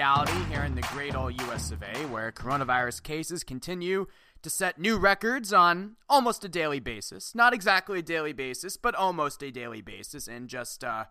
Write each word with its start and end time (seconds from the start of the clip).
reality 0.00 0.42
here 0.50 0.64
in 0.64 0.74
the 0.74 0.88
great 0.94 1.14
old 1.14 1.38
US 1.42 1.70
of 1.70 1.82
A, 1.82 2.06
where 2.06 2.32
coronavirus 2.32 3.02
cases 3.02 3.44
continue 3.44 4.06
to 4.40 4.48
set 4.48 4.78
new 4.78 4.96
records 4.96 5.52
on 5.52 5.96
almost 6.08 6.42
a 6.42 6.48
daily 6.48 6.80
basis. 6.80 7.34
Not 7.34 7.52
exactly 7.52 7.98
a 7.98 8.02
daily 8.02 8.32
basis, 8.32 8.78
but 8.78 8.94
almost 8.94 9.42
a 9.42 9.50
daily 9.50 9.82
basis, 9.82 10.26
and 10.26 10.48
just 10.48 10.82
uh, 10.82 11.04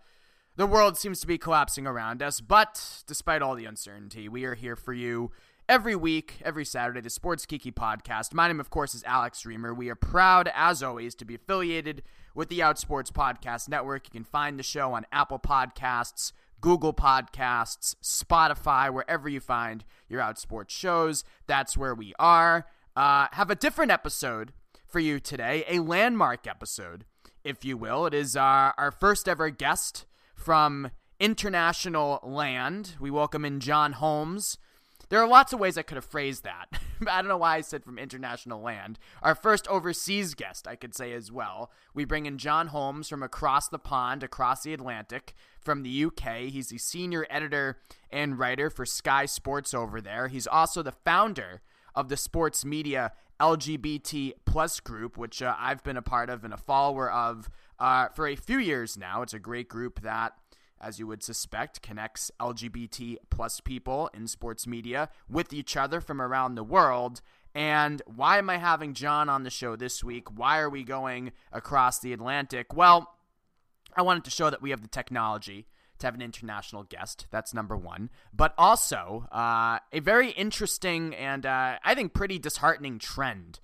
the 0.55 0.65
world 0.65 0.97
seems 0.97 1.19
to 1.19 1.27
be 1.27 1.37
collapsing 1.37 1.85
around 1.85 2.23
us. 2.23 2.41
But 2.41 3.03
despite 3.05 3.43
all 3.43 3.53
the 3.53 3.65
uncertainty, 3.65 4.27
we 4.27 4.43
are 4.45 4.55
here 4.55 4.75
for 4.75 4.93
you 4.93 5.33
every 5.67 5.95
week, 5.95 6.39
every 6.43 6.65
Saturday, 6.65 7.01
the 7.01 7.11
Sports 7.11 7.45
Kiki 7.45 7.71
podcast. 7.71 8.33
My 8.33 8.47
name, 8.47 8.59
of 8.59 8.71
course, 8.71 8.95
is 8.95 9.03
Alex 9.03 9.43
Reimer. 9.43 9.77
We 9.77 9.89
are 9.89 9.95
proud, 9.95 10.49
as 10.55 10.81
always, 10.81 11.13
to 11.13 11.25
be 11.25 11.35
affiliated 11.35 12.01
with 12.33 12.49
the 12.49 12.61
Outsports 12.61 13.11
Podcast 13.11 13.69
Network. 13.69 14.07
You 14.07 14.11
can 14.19 14.23
find 14.23 14.57
the 14.57 14.63
show 14.63 14.93
on 14.93 15.05
Apple 15.11 15.37
Podcasts, 15.37 16.31
Google 16.61 16.93
Podcasts, 16.93 17.95
Spotify, 18.03 18.91
wherever 18.91 19.29
you 19.29 19.39
find 19.39 19.83
your 20.07 20.21
Outsports 20.21 20.69
shows. 20.69 21.23
That's 21.47 21.77
where 21.77 21.95
we 21.95 22.13
are. 22.19 22.65
Uh, 22.95 23.27
have 23.31 23.49
a 23.49 23.55
different 23.55 23.91
episode 23.91 24.51
for 24.85 24.99
you 24.99 25.19
today, 25.19 25.63
a 25.67 25.79
landmark 25.79 26.47
episode, 26.47 27.05
if 27.43 27.63
you 27.63 27.77
will. 27.77 28.05
It 28.05 28.13
is 28.13 28.35
our, 28.35 28.73
our 28.77 28.91
first 28.91 29.29
ever 29.29 29.49
guest 29.49 30.05
from 30.35 30.91
international 31.19 32.19
land. 32.23 32.95
We 32.99 33.11
welcome 33.11 33.45
in 33.45 33.59
John 33.59 33.93
Holmes 33.93 34.57
there 35.09 35.21
are 35.21 35.27
lots 35.27 35.53
of 35.53 35.59
ways 35.59 35.77
I 35.77 35.81
could 35.81 35.95
have 35.95 36.05
phrased 36.05 36.43
that. 36.43 36.67
I 37.07 37.21
don't 37.21 37.29
know 37.29 37.37
why 37.37 37.57
I 37.57 37.61
said 37.61 37.83
from 37.83 37.97
international 37.97 38.61
land. 38.61 38.99
Our 39.21 39.35
first 39.35 39.67
overseas 39.67 40.35
guest, 40.35 40.67
I 40.67 40.75
could 40.75 40.95
say 40.95 41.13
as 41.13 41.31
well. 41.31 41.71
We 41.93 42.05
bring 42.05 42.25
in 42.25 42.37
John 42.37 42.67
Holmes 42.67 43.09
from 43.09 43.23
across 43.23 43.67
the 43.67 43.79
pond, 43.79 44.23
across 44.23 44.63
the 44.63 44.73
Atlantic, 44.73 45.33
from 45.59 45.83
the 45.83 46.05
UK. 46.05 46.49
He's 46.49 46.69
the 46.69 46.77
senior 46.77 47.25
editor 47.29 47.79
and 48.11 48.37
writer 48.37 48.69
for 48.69 48.85
Sky 48.85 49.25
Sports 49.25 49.73
over 49.73 49.99
there. 49.99 50.27
He's 50.27 50.47
also 50.47 50.83
the 50.83 50.91
founder 50.91 51.61
of 51.95 52.09
the 52.09 52.17
sports 52.17 52.63
media 52.63 53.11
LGBT 53.39 54.33
plus 54.45 54.79
group, 54.79 55.17
which 55.17 55.41
uh, 55.41 55.55
I've 55.57 55.83
been 55.83 55.97
a 55.97 56.01
part 56.01 56.29
of 56.29 56.43
and 56.43 56.53
a 56.53 56.57
follower 56.57 57.09
of 57.11 57.49
uh, 57.79 58.09
for 58.09 58.27
a 58.27 58.35
few 58.35 58.59
years 58.59 58.97
now. 58.97 59.21
It's 59.21 59.33
a 59.33 59.39
great 59.39 59.69
group 59.69 60.01
that 60.01 60.33
as 60.81 60.99
you 60.99 61.07
would 61.07 61.23
suspect, 61.23 61.81
connects 61.81 62.31
LGBT 62.39 63.17
plus 63.29 63.59
people 63.59 64.09
in 64.13 64.27
sports 64.27 64.65
media 64.65 65.09
with 65.29 65.53
each 65.53 65.75
other 65.75 66.01
from 66.01 66.21
around 66.21 66.55
the 66.55 66.63
world. 66.63 67.21
And 67.53 68.01
why 68.05 68.37
am 68.37 68.49
I 68.49 68.57
having 68.57 68.93
John 68.93 69.29
on 69.29 69.43
the 69.43 69.49
show 69.49 69.75
this 69.75 70.03
week? 70.03 70.37
Why 70.37 70.59
are 70.59 70.69
we 70.69 70.83
going 70.83 71.31
across 71.51 71.99
the 71.99 72.13
Atlantic? 72.13 72.73
Well, 72.75 73.15
I 73.95 74.01
wanted 74.01 74.23
to 74.25 74.31
show 74.31 74.49
that 74.49 74.61
we 74.61 74.69
have 74.69 74.81
the 74.81 74.87
technology 74.87 75.67
to 75.99 76.07
have 76.07 76.15
an 76.15 76.21
international 76.21 76.83
guest. 76.83 77.27
That's 77.31 77.53
number 77.53 77.75
one. 77.75 78.09
But 78.33 78.53
also, 78.57 79.27
uh, 79.31 79.79
a 79.91 79.99
very 79.99 80.31
interesting 80.31 81.13
and 81.13 81.45
uh, 81.45 81.77
I 81.83 81.95
think 81.95 82.13
pretty 82.13 82.39
disheartening 82.39 82.99
trend 82.99 83.59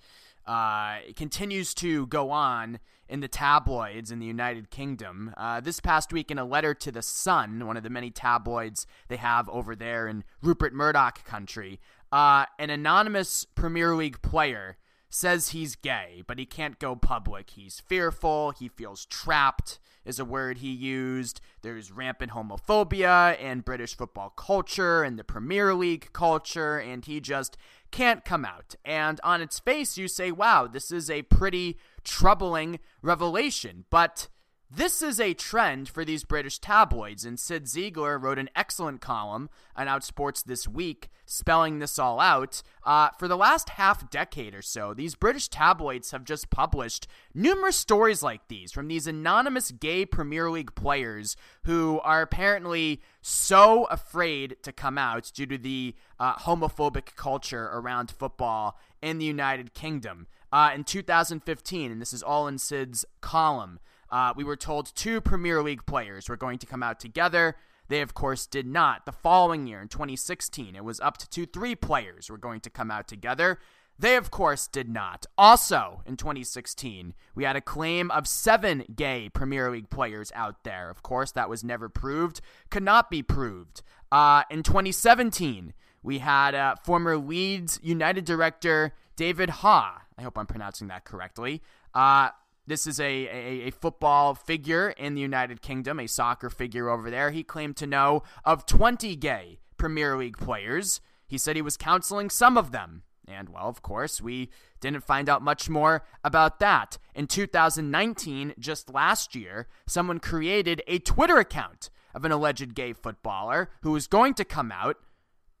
uh, 0.46 0.98
continues 1.14 1.74
to 1.74 2.06
go 2.06 2.30
on 2.30 2.78
in 3.08 3.20
the 3.20 3.28
tabloids 3.28 4.10
in 4.10 4.18
the 4.18 4.26
United 4.26 4.70
Kingdom. 4.70 5.32
Uh, 5.36 5.60
this 5.60 5.80
past 5.80 6.12
week, 6.12 6.30
in 6.30 6.38
a 6.38 6.44
letter 6.44 6.74
to 6.74 6.90
the 6.90 7.02
Sun, 7.02 7.66
one 7.66 7.76
of 7.76 7.82
the 7.82 7.90
many 7.90 8.10
tabloids 8.10 8.86
they 9.08 9.16
have 9.16 9.48
over 9.48 9.76
there 9.76 10.08
in 10.08 10.24
Rupert 10.42 10.72
Murdoch 10.72 11.24
country, 11.24 11.80
uh, 12.12 12.46
an 12.58 12.70
anonymous 12.70 13.44
Premier 13.44 13.94
League 13.94 14.22
player 14.22 14.76
says 15.08 15.50
he's 15.50 15.76
gay, 15.76 16.22
but 16.26 16.38
he 16.38 16.46
can't 16.46 16.78
go 16.78 16.96
public. 16.96 17.50
He's 17.50 17.80
fearful. 17.80 18.50
He 18.50 18.68
feels 18.68 19.06
trapped, 19.06 19.78
is 20.04 20.18
a 20.18 20.24
word 20.24 20.58
he 20.58 20.70
used. 20.70 21.40
There's 21.62 21.92
rampant 21.92 22.32
homophobia 22.32 23.38
in 23.38 23.60
British 23.60 23.96
football 23.96 24.30
culture 24.30 25.02
and 25.02 25.18
the 25.18 25.24
Premier 25.24 25.74
League 25.74 26.12
culture, 26.12 26.78
and 26.78 27.04
he 27.04 27.20
just 27.20 27.56
can't 27.90 28.24
come 28.24 28.44
out. 28.44 28.74
And 28.84 29.20
on 29.22 29.40
its 29.40 29.58
face, 29.58 29.96
you 29.96 30.08
say, 30.08 30.30
wow, 30.30 30.66
this 30.66 30.90
is 30.90 31.10
a 31.10 31.22
pretty 31.22 31.78
troubling 32.04 32.78
revelation. 33.02 33.84
But 33.90 34.28
this 34.68 35.00
is 35.00 35.20
a 35.20 35.32
trend 35.32 35.88
for 35.88 36.04
these 36.04 36.24
British 36.24 36.58
tabloids, 36.58 37.24
and 37.24 37.38
Cyd 37.38 37.66
Zeigler 37.66 38.20
wrote 38.20 38.38
an 38.38 38.50
excellent 38.56 39.00
column 39.00 39.48
on 39.76 39.86
Outsports 39.86 40.42
this 40.42 40.66
week, 40.66 41.08
spelling 41.24 41.78
this 41.78 42.00
all 42.00 42.18
out. 42.18 42.62
Uh, 42.84 43.10
for 43.16 43.28
the 43.28 43.36
last 43.36 43.70
half 43.70 44.10
decade 44.10 44.56
or 44.56 44.62
so, 44.62 44.92
these 44.92 45.14
British 45.14 45.46
tabloids 45.46 46.10
have 46.10 46.24
just 46.24 46.50
published 46.50 47.06
numerous 47.32 47.76
stories 47.76 48.24
like 48.24 48.48
these 48.48 48.72
from 48.72 48.88
these 48.88 49.06
anonymous 49.06 49.70
gay 49.70 50.04
Premier 50.04 50.50
League 50.50 50.74
players 50.74 51.36
who 51.62 52.00
are 52.02 52.20
apparently 52.20 53.00
so 53.22 53.84
afraid 53.84 54.56
to 54.64 54.72
come 54.72 54.98
out 54.98 55.30
due 55.32 55.46
to 55.46 55.58
the 55.58 55.94
uh, 56.18 56.34
homophobic 56.34 57.14
culture 57.14 57.70
around 57.72 58.10
football 58.10 58.80
in 59.00 59.18
the 59.18 59.26
United 59.26 59.74
Kingdom. 59.74 60.26
Uh, 60.52 60.70
in 60.74 60.82
2015, 60.84 61.92
and 61.92 62.00
this 62.00 62.12
is 62.12 62.22
all 62.22 62.48
in 62.48 62.58
Cyd's 62.58 63.04
column. 63.20 63.78
Uh, 64.10 64.32
we 64.36 64.44
were 64.44 64.56
told 64.56 64.94
two 64.94 65.20
Premier 65.20 65.62
League 65.62 65.86
players 65.86 66.28
were 66.28 66.36
going 66.36 66.58
to 66.58 66.66
come 66.66 66.82
out 66.82 67.00
together. 67.00 67.56
They, 67.88 68.00
of 68.00 68.14
course, 68.14 68.46
did 68.46 68.66
not. 68.66 69.06
The 69.06 69.12
following 69.12 69.66
year, 69.66 69.80
in 69.80 69.88
2016, 69.88 70.74
it 70.74 70.84
was 70.84 71.00
up 71.00 71.18
to 71.18 71.28
two, 71.28 71.46
three 71.46 71.74
players 71.74 72.30
were 72.30 72.38
going 72.38 72.60
to 72.60 72.70
come 72.70 72.90
out 72.90 73.06
together. 73.06 73.58
They, 73.98 74.16
of 74.16 74.30
course, 74.30 74.66
did 74.66 74.88
not. 74.88 75.24
Also, 75.38 76.02
in 76.04 76.16
2016, 76.16 77.14
we 77.34 77.44
had 77.44 77.56
a 77.56 77.60
claim 77.60 78.10
of 78.10 78.26
seven 78.26 78.84
gay 78.94 79.30
Premier 79.30 79.70
League 79.70 79.88
players 79.88 80.30
out 80.34 80.64
there. 80.64 80.90
Of 80.90 81.02
course, 81.02 81.32
that 81.32 81.48
was 81.48 81.64
never 81.64 81.88
proved, 81.88 82.40
could 82.70 82.82
not 82.82 83.10
be 83.10 83.22
proved. 83.22 83.82
Uh, 84.12 84.42
in 84.50 84.62
2017, 84.62 85.72
we 86.02 86.18
had 86.18 86.54
uh, 86.54 86.76
former 86.84 87.16
Leeds 87.16 87.80
United 87.82 88.24
director 88.24 88.92
David 89.16 89.48
Haigh. 89.48 90.02
I 90.18 90.22
hope 90.22 90.36
I'm 90.36 90.46
pronouncing 90.46 90.88
that 90.88 91.04
correctly. 91.04 91.62
Uh, 91.94 92.30
this 92.66 92.86
is 92.86 92.98
a, 92.98 93.04
a, 93.04 93.68
a, 93.68 93.70
football 93.70 94.34
figure 94.34 94.90
in 94.90 95.14
the 95.14 95.20
United 95.20 95.62
Kingdom, 95.62 96.00
a 96.00 96.06
soccer 96.06 96.50
figure 96.50 96.88
over 96.88 97.10
there. 97.10 97.30
He 97.30 97.44
claimed 97.44 97.76
to 97.76 97.86
know 97.86 98.22
of 98.44 98.66
20 98.66 99.14
gay 99.16 99.58
Premier 99.76 100.16
League 100.16 100.38
players. 100.38 101.00
He 101.26 101.38
said 101.38 101.56
he 101.56 101.62
was 101.62 101.76
counseling 101.76 102.30
some 102.30 102.56
of 102.56 102.72
them. 102.72 103.02
And, 103.28 103.48
well, 103.48 103.68
of 103.68 103.82
course, 103.82 104.20
we 104.20 104.50
didn't 104.80 105.04
find 105.04 105.28
out 105.28 105.42
much 105.42 105.68
more 105.68 106.04
about 106.22 106.60
that. 106.60 106.98
In 107.14 107.26
2019, 107.26 108.54
just 108.58 108.92
last 108.92 109.34
year, 109.34 109.66
someone 109.86 110.20
created 110.20 110.82
a 110.86 110.98
Twitter 111.00 111.38
account 111.38 111.90
of 112.14 112.24
an 112.24 112.32
alleged 112.32 112.74
gay 112.74 112.92
footballer 112.92 113.70
who 113.82 113.92
was 113.92 114.06
going 114.06 114.34
to 114.34 114.44
come 114.44 114.70
out, 114.70 114.96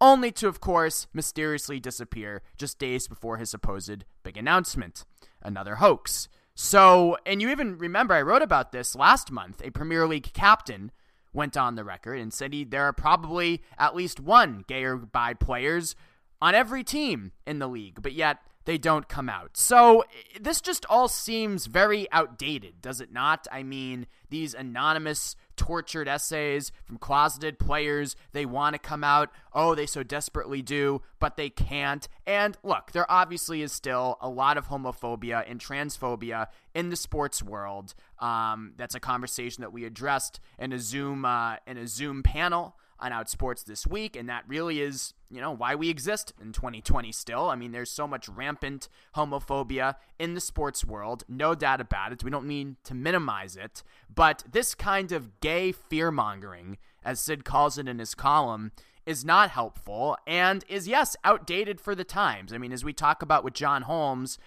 only 0.00 0.30
to, 0.32 0.46
of 0.46 0.60
course, 0.60 1.06
mysteriously 1.12 1.80
disappear 1.80 2.42
just 2.56 2.78
days 2.78 3.08
before 3.08 3.38
his 3.38 3.50
supposed 3.50 4.04
big 4.22 4.36
announcement. 4.36 5.04
Another 5.42 5.76
hoax. 5.76 6.28
So, 6.58 7.18
and 7.26 7.42
you 7.42 7.50
even 7.50 7.76
remember 7.76 8.14
I 8.14 8.22
wrote 8.22 8.40
about 8.40 8.72
this 8.72 8.96
last 8.96 9.30
month. 9.30 9.60
A 9.62 9.70
Premier 9.70 10.06
League 10.06 10.32
captain 10.32 10.90
went 11.34 11.54
on 11.54 11.74
the 11.74 11.84
record 11.84 12.18
and 12.18 12.32
said 12.32 12.54
he, 12.54 12.64
there 12.64 12.84
are 12.84 12.94
probably 12.94 13.62
at 13.78 13.94
least 13.94 14.18
one 14.18 14.64
gay 14.66 14.84
or 14.84 14.96
bi 14.96 15.34
players 15.34 15.94
on 16.40 16.54
every 16.54 16.82
team 16.82 17.32
in 17.46 17.58
the 17.58 17.68
league, 17.68 18.00
but 18.00 18.14
yet 18.14 18.38
they 18.64 18.78
don't 18.78 19.06
come 19.06 19.28
out. 19.28 19.58
So 19.58 20.04
this 20.40 20.62
just 20.62 20.86
all 20.88 21.08
seems 21.08 21.66
very 21.66 22.10
outdated, 22.10 22.80
does 22.80 23.02
it 23.02 23.12
not? 23.12 23.46
I 23.52 23.62
mean, 23.62 24.06
these 24.30 24.54
anonymous 24.54 25.36
tortured 25.56 26.08
essays 26.08 26.72
from 26.84 26.98
closeted 26.98 27.58
players. 27.58 28.16
They 28.32 28.46
want 28.46 28.74
to 28.74 28.78
come 28.78 29.02
out. 29.02 29.30
Oh, 29.52 29.74
they 29.74 29.86
so 29.86 30.02
desperately 30.02 30.62
do, 30.62 31.02
but 31.18 31.36
they 31.36 31.50
can't. 31.50 32.06
And 32.26 32.56
look, 32.62 32.92
there 32.92 33.10
obviously 33.10 33.62
is 33.62 33.72
still 33.72 34.18
a 34.20 34.28
lot 34.28 34.58
of 34.58 34.68
homophobia 34.68 35.48
and 35.48 35.60
transphobia 35.60 36.48
in 36.74 36.90
the 36.90 36.96
sports 36.96 37.42
world. 37.42 37.94
Um, 38.18 38.72
that's 38.76 38.94
a 38.94 39.00
conversation 39.00 39.62
that 39.62 39.72
we 39.72 39.84
addressed 39.84 40.40
in 40.58 40.72
a 40.72 40.78
Zoom 40.78 41.24
uh, 41.24 41.56
in 41.66 41.78
a 41.78 41.86
Zoom 41.86 42.22
panel 42.22 42.76
on 42.98 43.12
Outsports 43.12 43.64
this 43.64 43.86
week, 43.86 44.16
and 44.16 44.28
that 44.28 44.44
really 44.46 44.80
is, 44.80 45.14
you 45.30 45.40
know, 45.40 45.52
why 45.52 45.74
we 45.74 45.90
exist 45.90 46.32
in 46.40 46.52
2020 46.52 47.12
still. 47.12 47.48
I 47.48 47.56
mean, 47.56 47.72
there's 47.72 47.90
so 47.90 48.06
much 48.06 48.28
rampant 48.28 48.88
homophobia 49.14 49.96
in 50.18 50.34
the 50.34 50.40
sports 50.40 50.84
world, 50.84 51.24
no 51.28 51.54
doubt 51.54 51.80
about 51.80 52.12
it. 52.12 52.24
We 52.24 52.30
don't 52.30 52.46
mean 52.46 52.76
to 52.84 52.94
minimize 52.94 53.56
it, 53.56 53.82
but 54.12 54.44
this 54.50 54.74
kind 54.74 55.12
of 55.12 55.40
gay 55.40 55.72
fear 55.72 56.10
mongering, 56.10 56.78
as 57.04 57.20
Cyd 57.20 57.44
calls 57.44 57.78
it 57.78 57.88
in 57.88 57.98
his 57.98 58.14
column, 58.14 58.72
is 59.04 59.24
not 59.24 59.50
helpful 59.50 60.16
and 60.26 60.64
is, 60.68 60.88
yes, 60.88 61.16
outdated 61.22 61.80
for 61.80 61.94
the 61.94 62.04
times. 62.04 62.52
I 62.52 62.58
mean, 62.58 62.72
as 62.72 62.84
we 62.84 62.92
talk 62.92 63.22
about 63.22 63.44
with 63.44 63.54
John 63.54 63.82
Holmes, 63.82 64.38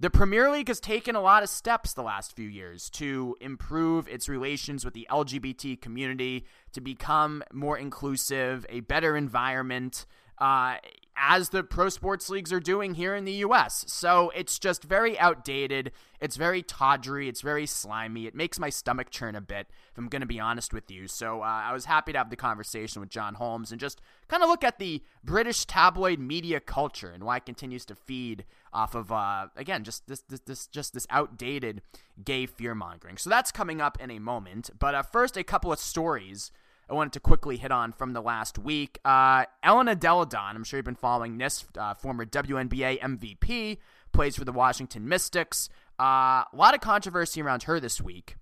the 0.00 0.10
Premier 0.10 0.50
League 0.50 0.68
has 0.68 0.78
taken 0.78 1.16
a 1.16 1.20
lot 1.20 1.42
of 1.42 1.48
steps 1.48 1.92
the 1.92 2.02
last 2.02 2.36
few 2.36 2.48
years 2.48 2.88
to 2.90 3.36
improve 3.40 4.06
its 4.08 4.28
relations 4.28 4.84
with 4.84 4.94
the 4.94 5.08
LGBT 5.10 5.80
community, 5.80 6.46
to 6.72 6.80
become 6.80 7.42
more 7.52 7.76
inclusive, 7.76 8.64
a 8.68 8.80
better 8.80 9.16
environment. 9.16 10.06
Uh, 10.38 10.76
as 11.18 11.48
the 11.50 11.62
pro 11.62 11.88
sports 11.88 12.30
leagues 12.30 12.52
are 12.52 12.60
doing 12.60 12.94
here 12.94 13.14
in 13.14 13.24
the 13.24 13.32
US. 13.32 13.84
So 13.88 14.30
it's 14.34 14.58
just 14.58 14.84
very 14.84 15.18
outdated. 15.18 15.92
It's 16.20 16.36
very 16.36 16.62
tawdry. 16.62 17.28
It's 17.28 17.40
very 17.40 17.66
slimy. 17.66 18.26
It 18.26 18.34
makes 18.34 18.58
my 18.58 18.70
stomach 18.70 19.10
churn 19.10 19.34
a 19.34 19.40
bit, 19.40 19.66
if 19.90 19.98
I'm 19.98 20.08
going 20.08 20.20
to 20.20 20.26
be 20.26 20.40
honest 20.40 20.72
with 20.72 20.90
you. 20.90 21.08
So 21.08 21.42
uh, 21.42 21.44
I 21.44 21.72
was 21.72 21.86
happy 21.86 22.12
to 22.12 22.18
have 22.18 22.30
the 22.30 22.36
conversation 22.36 23.00
with 23.00 23.10
John 23.10 23.34
Holmes 23.34 23.72
and 23.72 23.80
just 23.80 24.00
kind 24.28 24.42
of 24.42 24.48
look 24.48 24.64
at 24.64 24.78
the 24.78 25.02
British 25.24 25.64
tabloid 25.64 26.18
media 26.18 26.60
culture 26.60 27.10
and 27.10 27.24
why 27.24 27.38
it 27.38 27.46
continues 27.46 27.84
to 27.86 27.94
feed 27.94 28.44
off 28.72 28.94
of, 28.94 29.10
uh, 29.10 29.48
again, 29.56 29.84
just 29.84 30.06
this, 30.06 30.20
this, 30.22 30.40
this, 30.40 30.66
just 30.66 30.94
this 30.94 31.06
outdated 31.10 31.82
gay 32.24 32.46
fear 32.46 32.74
mongering. 32.74 33.16
So 33.16 33.28
that's 33.28 33.50
coming 33.50 33.80
up 33.80 34.00
in 34.00 34.10
a 34.10 34.18
moment. 34.18 34.70
But 34.78 34.94
uh, 34.94 35.02
first, 35.02 35.36
a 35.36 35.44
couple 35.44 35.72
of 35.72 35.78
stories 35.78 36.52
I 36.90 36.94
wanted 36.94 37.12
to 37.14 37.20
quickly 37.20 37.58
hit 37.58 37.70
on 37.70 37.92
from 37.92 38.12
the 38.12 38.22
last 38.22 38.58
week. 38.58 38.98
Uh, 39.04 39.44
Elena 39.62 39.94
Delle 39.94 40.24
Donne, 40.24 40.56
I'm 40.56 40.64
sure 40.64 40.78
you've 40.78 40.86
been 40.86 40.94
following 40.94 41.36
this, 41.36 41.66
uh, 41.76 41.94
former 41.94 42.24
WNBA 42.24 43.00
MVP, 43.00 43.78
plays 44.12 44.36
for 44.36 44.44
the 44.44 44.52
Washington 44.52 45.06
Mystics. 45.06 45.68
Uh, 46.00 46.44
a 46.50 46.54
lot 46.54 46.74
of 46.74 46.80
controversy 46.80 47.42
around 47.42 47.64
her 47.64 47.78
this 47.78 48.00
week. 48.00 48.36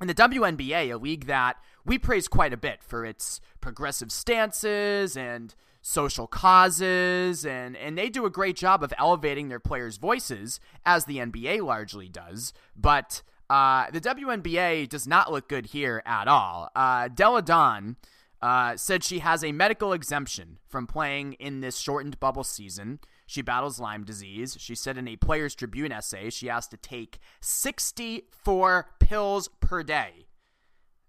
In 0.00 0.06
the 0.06 0.14
WNBA, 0.14 0.92
a 0.92 0.96
league 0.98 1.26
that 1.26 1.56
we 1.84 1.98
praise 1.98 2.28
quite 2.28 2.52
a 2.52 2.56
bit 2.56 2.82
for 2.82 3.06
its 3.06 3.40
progressive 3.60 4.12
stances 4.12 5.16
and 5.16 5.54
social 5.80 6.26
causes, 6.26 7.46
and, 7.46 7.76
and 7.76 7.96
they 7.96 8.08
do 8.08 8.26
a 8.26 8.30
great 8.30 8.56
job 8.56 8.82
of 8.82 8.92
elevating 8.98 9.48
their 9.48 9.60
players' 9.60 9.96
voices, 9.96 10.60
as 10.84 11.04
the 11.04 11.18
NBA 11.18 11.64
largely 11.64 12.08
does. 12.08 12.52
But 12.76 13.22
uh, 13.52 13.90
the 13.90 14.00
WNBA 14.00 14.88
does 14.88 15.06
not 15.06 15.30
look 15.30 15.46
good 15.46 15.66
here 15.66 16.02
at 16.06 16.26
all. 16.26 16.70
Uh, 16.74 17.08
Delle 17.08 17.42
Donne 17.42 17.96
uh, 18.40 18.78
said 18.78 19.04
she 19.04 19.18
has 19.18 19.44
a 19.44 19.52
medical 19.52 19.92
exemption 19.92 20.56
from 20.66 20.86
playing 20.86 21.34
in 21.34 21.60
this 21.60 21.76
shortened 21.76 22.18
bubble 22.18 22.44
season. 22.44 22.98
She 23.26 23.42
battles 23.42 23.78
Lyme 23.78 24.04
disease. 24.04 24.56
She 24.58 24.74
said 24.74 24.96
in 24.96 25.06
a 25.06 25.16
Players 25.16 25.54
Tribune 25.54 25.92
essay 25.92 26.30
she 26.30 26.46
has 26.46 26.66
to 26.68 26.78
take 26.78 27.18
64 27.42 28.86
pills 28.98 29.50
per 29.60 29.82
day. 29.82 30.28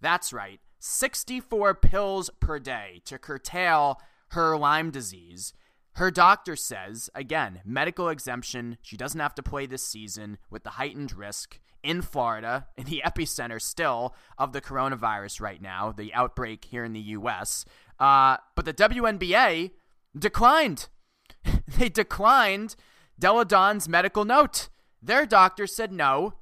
That's 0.01 0.34
right, 0.34 0.60
64 0.80 1.75
pills 1.75 2.30
per 2.42 2.60
day 2.60 3.00
to 3.06 3.18
curtail 3.18 4.01
her 4.31 4.57
Lyme 4.57 4.92
disease. 4.92 5.54
Her 5.94 6.12
doctor 6.12 6.57
says, 6.57 7.10
again, 7.16 7.62
medical 7.63 8.10
exemption. 8.10 8.80
She 8.81 8.98
doesn't 8.98 9.19
have 9.22 9.36
to 9.36 9.44
play 9.44 9.66
this 9.66 9.88
season 9.88 10.40
with 10.50 10.63
the 10.63 10.72
heightened 10.72 11.16
risk 11.16 11.62
in 11.83 12.01
Florida, 12.01 12.68
in 12.77 12.85
the 12.85 13.01
epicenter 13.06 13.62
still 13.62 14.15
of 14.38 14.53
the 14.53 14.62
coronavirus 14.62 15.41
right 15.41 15.62
now, 15.62 15.91
the 15.91 16.13
outbreak 16.13 16.65
here 16.65 16.83
in 16.83 16.94
the 16.94 17.00
U.S. 17.00 17.65
Uh, 18.00 18.38
but 18.56 18.65
the 18.65 18.74
WNBA 18.74 19.71
declined. 20.18 20.89
they 21.77 21.89
declined 21.89 22.75
Delle 23.19 23.45
Donne's 23.45 23.88
medical 23.88 24.25
note. 24.25 24.69
Their 25.01 25.25
doctor 25.25 25.68
said 25.68 25.91
no. 25.91 26.35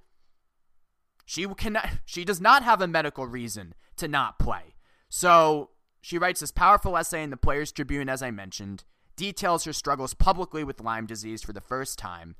She 1.25 1.45
cannot. 1.47 1.89
She 2.05 2.25
does 2.25 2.41
not 2.41 2.63
have 2.63 2.81
a 2.81 2.87
medical 2.87 3.25
reason 3.25 3.73
to 3.97 4.07
not 4.07 4.37
play. 4.37 4.75
So 5.09 5.69
she 6.01 6.17
writes 6.17 6.39
this 6.39 6.51
powerful 6.51 6.97
essay 6.97 7.23
in 7.23 7.29
the 7.29 7.37
Players 7.37 7.71
Tribune, 7.71 8.09
as 8.09 8.21
I 8.21 8.31
mentioned, 8.31 8.83
details 9.15 9.65
her 9.65 9.73
struggles 9.73 10.13
publicly 10.13 10.63
with 10.63 10.81
Lyme 10.81 11.05
disease 11.05 11.41
for 11.41 11.53
the 11.53 11.61
first 11.61 11.99
time. 11.99 12.35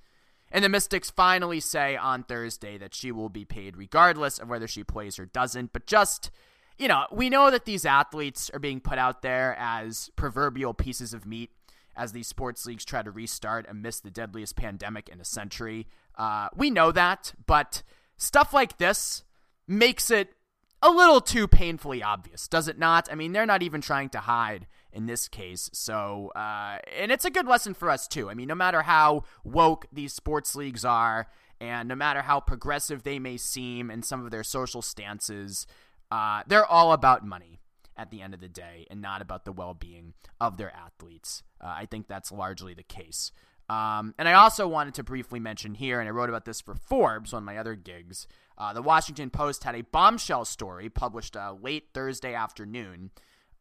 And 0.51 0.63
the 0.63 0.69
Mystics 0.69 1.09
finally 1.09 1.59
say 1.59 1.95
on 1.95 2.24
Thursday 2.24 2.77
that 2.77 2.94
she 2.94 3.12
will 3.12 3.30
be 3.30 3.45
paid 3.45 3.77
regardless 3.77 4.38
of 4.38 4.50
whether 4.50 4.68
she 4.68 4.83
plays 4.83 5.18
or 5.18 5.25
doesn't. 5.25 5.71
But 5.71 5.88
just, 5.88 6.30
you 6.77 6.88
know, 6.88 7.06
we 7.12 7.30
know 7.30 7.50
that 7.50 7.65
these 7.65 7.86
athletes 7.86 8.50
are 8.53 8.59
being 8.59 8.81
put 8.81 8.98
out 8.98 9.21
there 9.21 9.56
as 9.57 10.09
proverbial 10.15 10.74
pieces 10.74 11.13
of 11.13 11.25
meat 11.25 11.51
as 11.95 12.12
these 12.12 12.27
sports 12.27 12.65
leagues 12.65 12.86
try 12.86 13.01
to 13.01 13.12
restart 13.12 13.65
amidst 13.69 14.03
the 14.03 14.12
deadliest 14.12 14.56
pandemic 14.56 15.09
in 15.09 15.21
a 15.21 15.25
century. 15.25 15.88
Uh, 16.18 16.50
we 16.56 16.69
know 16.69 16.92
that, 16.92 17.33
but 17.45 17.83
stuff 18.18 18.53
like 18.53 18.77
this 18.77 19.24
makes 19.68 20.12
it 20.12 20.33
a 20.81 20.89
little 20.89 21.21
too 21.21 21.48
painfully 21.48 22.01
obvious, 22.01 22.48
does 22.48 22.68
it 22.68 22.80
not? 22.80 23.07
I 23.12 23.15
mean, 23.15 23.31
they're 23.31 23.45
not 23.45 23.63
even 23.63 23.81
trying 23.81 24.09
to 24.09 24.19
hide 24.19 24.68
in 24.94 25.06
this 25.06 25.28
case. 25.28 25.70
So, 25.74 26.32
uh, 26.36 26.78
and 26.98 27.12
it's 27.12 27.26
a 27.26 27.32
good 27.32 27.48
lesson 27.48 27.74
for 27.74 27.90
us 27.90 28.08
too. 28.08 28.30
I 28.30 28.34
mean, 28.34 28.48
no 28.48 28.56
matter 28.56 28.82
how 28.82 29.24
woke 29.44 29.86
these 29.92 30.14
sports 30.14 30.56
leagues 30.56 30.86
are, 30.86 31.28
and 31.60 31.88
no 31.88 31.96
matter 31.96 32.24
how 32.24 32.40
progressive 32.40 33.04
they 33.04 33.20
may 33.20 33.38
seem 33.38 33.92
in 33.92 34.02
some 34.02 34.26
of 34.26 34.32
their 34.32 34.44
social 34.44 34.82
stances, 34.82 35.68
uh, 36.10 36.42
they're 36.48 36.66
all 36.66 36.92
about 36.92 37.26
money 37.26 37.60
at 37.96 38.10
the 38.10 38.22
end 38.22 38.34
of 38.34 38.40
the 38.40 38.50
day 38.50 38.88
and 38.90 39.02
not 39.02 39.22
about 39.22 39.46
the 39.46 39.52
well 39.52 39.74
being 39.74 40.14
of 40.40 40.58
their 40.58 40.76
athletes. 40.76 41.44
Uh, 41.62 41.74
I 41.78 41.86
think 41.86 42.08
that's 42.08 42.32
largely 42.32 42.74
the 42.74 42.84
case. 42.84 43.32
Um, 43.70 44.16
and 44.18 44.28
I 44.28 44.34
also 44.34 44.68
wanted 44.68 44.96
to 44.96 45.04
briefly 45.04 45.40
mention 45.40 45.76
here, 45.76 46.00
and 46.02 46.10
I 46.10 46.12
wrote 46.12 46.28
about 46.28 46.44
this 46.44 46.60
for 46.60 46.76
Forbes, 46.76 47.32
of 47.32 47.44
my 47.44 47.58
other 47.58 47.76
gigs. 47.76 48.28
Uh, 48.58 48.74
the 48.74 48.82
Washington 48.82 49.30
Post 49.30 49.64
had 49.64 49.76
a 49.76 49.84
bombshell 49.84 50.44
story 50.44 50.90
published 50.90 51.38
uh, 51.38 51.54
late 51.62 51.86
Thursday 51.94 52.34
afternoon 52.34 53.12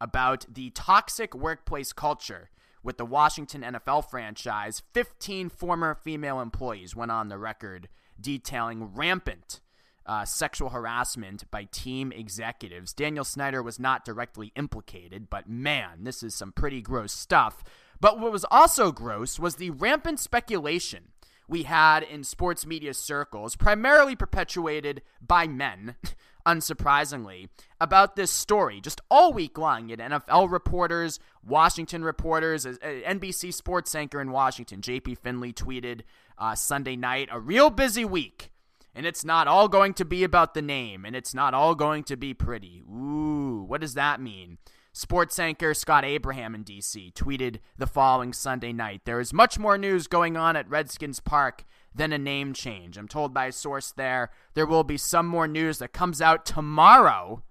about 0.01 0.45
the 0.53 0.71
toxic 0.71 1.33
workplace 1.33 1.93
culture 1.93 2.49
with 2.83 2.97
the 2.97 3.05
Washington 3.05 3.61
NFL 3.61 4.09
franchise. 4.09 4.81
15 4.93 5.49
former 5.49 5.95
female 5.95 6.41
employees 6.41 6.95
went 6.95 7.11
on 7.11 7.29
the 7.29 7.37
record 7.37 7.87
detailing 8.19 8.93
rampant 8.95 9.61
uh, 10.05 10.25
sexual 10.25 10.69
harassment 10.69 11.49
by 11.51 11.65
team 11.65 12.11
executives. 12.11 12.91
Daniel 12.91 13.23
Snyder 13.23 13.61
was 13.61 13.79
not 13.79 14.03
directly 14.03 14.51
implicated, 14.55 15.29
but 15.29 15.47
man, 15.47 16.03
this 16.03 16.23
is 16.23 16.33
some 16.33 16.51
pretty 16.51 16.81
gross 16.81 17.13
stuff. 17.13 17.63
But 17.99 18.19
what 18.19 18.31
was 18.31 18.45
also 18.49 18.91
gross 18.91 19.39
was 19.39 19.55
the 19.55 19.69
rampant 19.69 20.19
speculation 20.19 21.10
we 21.51 21.63
had 21.63 22.01
in 22.03 22.23
sports 22.23 22.65
media 22.65 22.93
circles, 22.93 23.57
primarily 23.57 24.15
perpetuated 24.15 25.01
by 25.21 25.47
men, 25.47 25.95
unsurprisingly, 26.47 27.49
about 27.79 28.15
this 28.15 28.31
story 28.31 28.79
just 28.79 29.01
all 29.11 29.33
week 29.33 29.57
long. 29.57 29.89
You 29.89 29.97
had 29.97 30.11
NFL 30.11 30.49
reporters, 30.49 31.19
Washington 31.45 32.05
reporters, 32.05 32.65
NBC 32.65 33.53
sports 33.53 33.93
anchor 33.93 34.21
in 34.21 34.31
Washington, 34.31 34.79
JP 34.79 35.17
Finlay, 35.17 35.51
tweeted 35.51 36.01
uh, 36.37 36.55
Sunday 36.55 36.95
night, 36.95 37.27
a 37.29 37.39
real 37.39 37.69
busy 37.69 38.05
week. 38.05 38.49
And 38.95 39.05
it's 39.05 39.25
not 39.25 39.47
all 39.47 39.67
going 39.67 39.93
to 39.95 40.05
be 40.05 40.23
about 40.23 40.53
the 40.53 40.61
name, 40.61 41.05
and 41.05 41.15
it's 41.17 41.33
not 41.33 41.53
all 41.53 41.75
going 41.75 42.03
to 42.05 42.15
be 42.15 42.33
pretty. 42.33 42.81
Ooh, 42.89 43.65
what 43.67 43.81
does 43.81 43.93
that 43.95 44.21
mean? 44.21 44.57
Sports 44.93 45.39
anchor 45.39 45.73
Scott 45.73 46.03
Abraham 46.03 46.53
in 46.53 46.65
DC 46.65 47.13
tweeted 47.13 47.59
the 47.77 47.87
following 47.87 48.33
Sunday 48.33 48.73
night 48.73 49.01
There 49.05 49.21
is 49.21 49.31
much 49.31 49.57
more 49.57 49.77
news 49.77 50.07
going 50.07 50.35
on 50.35 50.57
at 50.57 50.69
Redskins 50.69 51.21
Park 51.21 51.63
than 51.95 52.11
a 52.11 52.17
name 52.17 52.53
change. 52.53 52.97
I'm 52.97 53.07
told 53.07 53.33
by 53.33 53.45
a 53.47 53.51
source 53.53 53.91
there 53.91 54.31
there 54.53 54.65
will 54.65 54.83
be 54.83 54.97
some 54.97 55.27
more 55.27 55.47
news 55.47 55.77
that 55.77 55.93
comes 55.93 56.21
out 56.21 56.45
tomorrow 56.45 57.41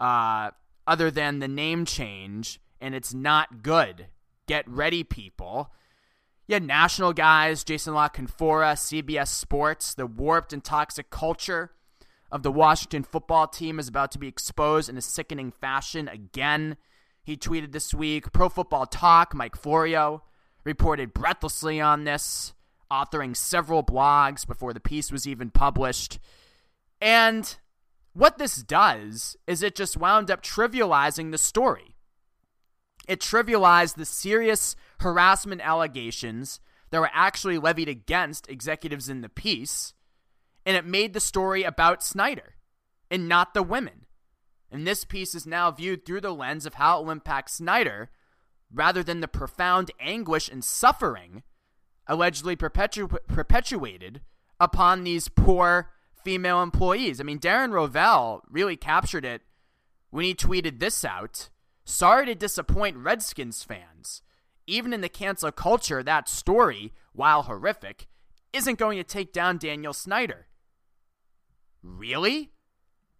uh, 0.00 0.50
other 0.86 1.10
than 1.10 1.40
the 1.40 1.48
name 1.48 1.84
change, 1.84 2.58
and 2.80 2.94
it's 2.94 3.12
not 3.12 3.62
good. 3.62 4.06
Get 4.46 4.66
ready, 4.66 5.04
people. 5.04 5.70
Yeah, 6.46 6.60
national 6.60 7.12
guys, 7.12 7.64
Jason 7.64 7.92
La 7.92 8.08
CBS 8.08 9.28
Sports, 9.28 9.92
the 9.92 10.06
warped 10.06 10.54
and 10.54 10.64
toxic 10.64 11.10
culture 11.10 11.72
of 12.30 12.42
the 12.42 12.52
Washington 12.52 13.02
football 13.02 13.46
team 13.46 13.78
is 13.78 13.88
about 13.88 14.12
to 14.12 14.18
be 14.18 14.28
exposed 14.28 14.88
in 14.88 14.96
a 14.96 15.02
sickening 15.02 15.50
fashion 15.50 16.08
again. 16.08 16.76
He 17.22 17.36
tweeted 17.36 17.72
this 17.72 17.94
week 17.94 18.32
Pro 18.32 18.48
Football 18.48 18.86
Talk, 18.86 19.34
Mike 19.34 19.56
Florio, 19.56 20.22
reported 20.64 21.14
breathlessly 21.14 21.80
on 21.80 22.04
this, 22.04 22.54
authoring 22.90 23.36
several 23.36 23.82
blogs 23.82 24.46
before 24.46 24.72
the 24.72 24.80
piece 24.80 25.10
was 25.10 25.26
even 25.26 25.50
published. 25.50 26.18
And 27.00 27.56
what 28.12 28.38
this 28.38 28.56
does 28.56 29.36
is 29.46 29.62
it 29.62 29.74
just 29.74 29.96
wound 29.96 30.30
up 30.30 30.42
trivializing 30.42 31.30
the 31.30 31.38
story. 31.38 31.94
It 33.06 33.20
trivialized 33.20 33.94
the 33.94 34.04
serious 34.04 34.76
harassment 35.00 35.62
allegations 35.62 36.60
that 36.90 37.00
were 37.00 37.10
actually 37.14 37.58
levied 37.58 37.88
against 37.88 38.48
executives 38.50 39.08
in 39.08 39.22
the 39.22 39.28
piece 39.28 39.94
and 40.68 40.76
it 40.76 40.84
made 40.84 41.14
the 41.14 41.20
story 41.20 41.62
about 41.62 42.04
Snyder 42.04 42.56
and 43.10 43.26
not 43.26 43.54
the 43.54 43.62
women. 43.62 44.04
And 44.70 44.86
this 44.86 45.02
piece 45.02 45.34
is 45.34 45.46
now 45.46 45.70
viewed 45.70 46.04
through 46.04 46.20
the 46.20 46.34
lens 46.34 46.66
of 46.66 46.74
how 46.74 47.00
it 47.00 47.04
will 47.04 47.10
impact 47.10 47.52
Snyder 47.52 48.10
rather 48.70 49.02
than 49.02 49.20
the 49.20 49.28
profound 49.28 49.90
anguish 49.98 50.46
and 50.50 50.62
suffering 50.62 51.42
allegedly 52.06 52.54
perpetu- 52.54 53.16
perpetuated 53.26 54.20
upon 54.60 55.04
these 55.04 55.28
poor 55.28 55.88
female 56.22 56.62
employees. 56.62 57.18
I 57.18 57.24
mean, 57.24 57.38
Darren 57.38 57.72
Rovell 57.72 58.42
really 58.50 58.76
captured 58.76 59.24
it 59.24 59.40
when 60.10 60.26
he 60.26 60.34
tweeted 60.34 60.80
this 60.80 61.02
out. 61.02 61.48
Sorry 61.86 62.26
to 62.26 62.34
disappoint 62.34 62.98
Redskins 62.98 63.62
fans. 63.62 64.20
Even 64.66 64.92
in 64.92 65.00
the 65.00 65.08
cancel 65.08 65.50
culture, 65.50 66.02
that 66.02 66.28
story, 66.28 66.92
while 67.14 67.44
horrific, 67.44 68.06
isn't 68.52 68.78
going 68.78 68.98
to 68.98 69.04
take 69.04 69.32
down 69.32 69.56
Daniel 69.56 69.94
Snyder. 69.94 70.44
Really? 71.82 72.52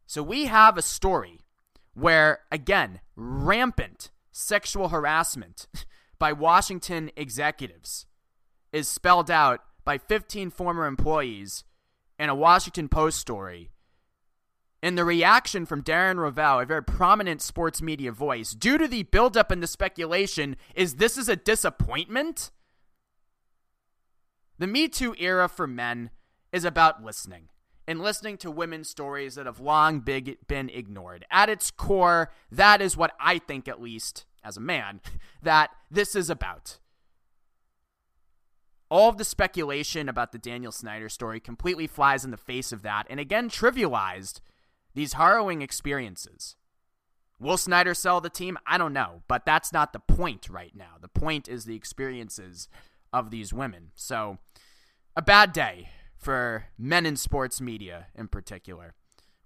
So 0.06 0.22
we 0.22 0.46
have 0.46 0.76
a 0.76 0.82
story 0.82 1.40
where, 1.94 2.40
again, 2.50 3.00
rampant 3.16 4.10
sexual 4.30 4.88
harassment 4.88 5.66
by 6.18 6.32
Washington 6.32 7.10
executives 7.16 8.06
is 8.72 8.88
spelled 8.88 9.30
out 9.30 9.60
by 9.84 9.98
15 9.98 10.50
former 10.50 10.86
employees 10.86 11.64
in 12.18 12.28
a 12.28 12.34
Washington 12.34 12.88
Post 12.88 13.18
story. 13.18 13.70
And 14.82 14.96
the 14.96 15.04
reaction 15.04 15.66
from 15.66 15.82
Darren 15.82 16.16
Rovell, 16.16 16.62
a 16.62 16.66
very 16.66 16.84
prominent 16.84 17.42
sports 17.42 17.82
media 17.82 18.12
voice, 18.12 18.52
due 18.52 18.78
to 18.78 18.86
the 18.86 19.02
buildup 19.04 19.50
and 19.50 19.62
the 19.62 19.66
speculation, 19.66 20.56
is 20.74 20.94
this 20.94 21.18
is 21.18 21.28
a 21.28 21.34
disappointment? 21.34 22.52
The 24.58 24.68
Me 24.68 24.88
Too 24.88 25.16
era 25.18 25.48
for 25.48 25.66
men 25.66 26.10
is 26.52 26.64
about 26.64 27.02
listening 27.04 27.48
and 27.88 28.02
listening 28.02 28.36
to 28.36 28.50
women's 28.50 28.90
stories 28.90 29.34
that 29.34 29.46
have 29.46 29.60
long 29.60 30.00
big, 30.00 30.36
been 30.46 30.68
ignored. 30.68 31.24
At 31.30 31.48
its 31.48 31.70
core, 31.70 32.30
that 32.52 32.82
is 32.82 32.98
what 32.98 33.14
I 33.18 33.38
think, 33.38 33.66
at 33.66 33.80
least 33.80 34.26
as 34.44 34.58
a 34.58 34.60
man, 34.60 35.00
that 35.42 35.70
this 35.90 36.14
is 36.14 36.28
about. 36.28 36.78
All 38.90 39.08
of 39.08 39.16
the 39.16 39.24
speculation 39.24 40.06
about 40.06 40.32
the 40.32 40.38
Daniel 40.38 40.70
Snyder 40.70 41.08
story 41.08 41.40
completely 41.40 41.86
flies 41.86 42.26
in 42.26 42.30
the 42.30 42.36
face 42.36 42.72
of 42.72 42.82
that, 42.82 43.06
and 43.08 43.18
again 43.18 43.48
trivialized 43.48 44.40
these 44.94 45.14
harrowing 45.14 45.62
experiences. 45.62 46.56
Will 47.40 47.56
Snyder 47.56 47.94
sell 47.94 48.20
the 48.20 48.28
team? 48.28 48.58
I 48.66 48.76
don't 48.76 48.92
know, 48.92 49.22
but 49.28 49.46
that's 49.46 49.72
not 49.72 49.94
the 49.94 50.00
point 50.00 50.50
right 50.50 50.76
now. 50.76 50.96
The 51.00 51.08
point 51.08 51.48
is 51.48 51.64
the 51.64 51.76
experiences 51.76 52.68
of 53.14 53.30
these 53.30 53.52
women. 53.52 53.92
So, 53.94 54.38
a 55.16 55.22
bad 55.22 55.54
day 55.54 55.88
for 56.18 56.66
men 56.76 57.06
in 57.06 57.16
sports 57.16 57.60
media 57.60 58.08
in 58.14 58.28
particular 58.28 58.94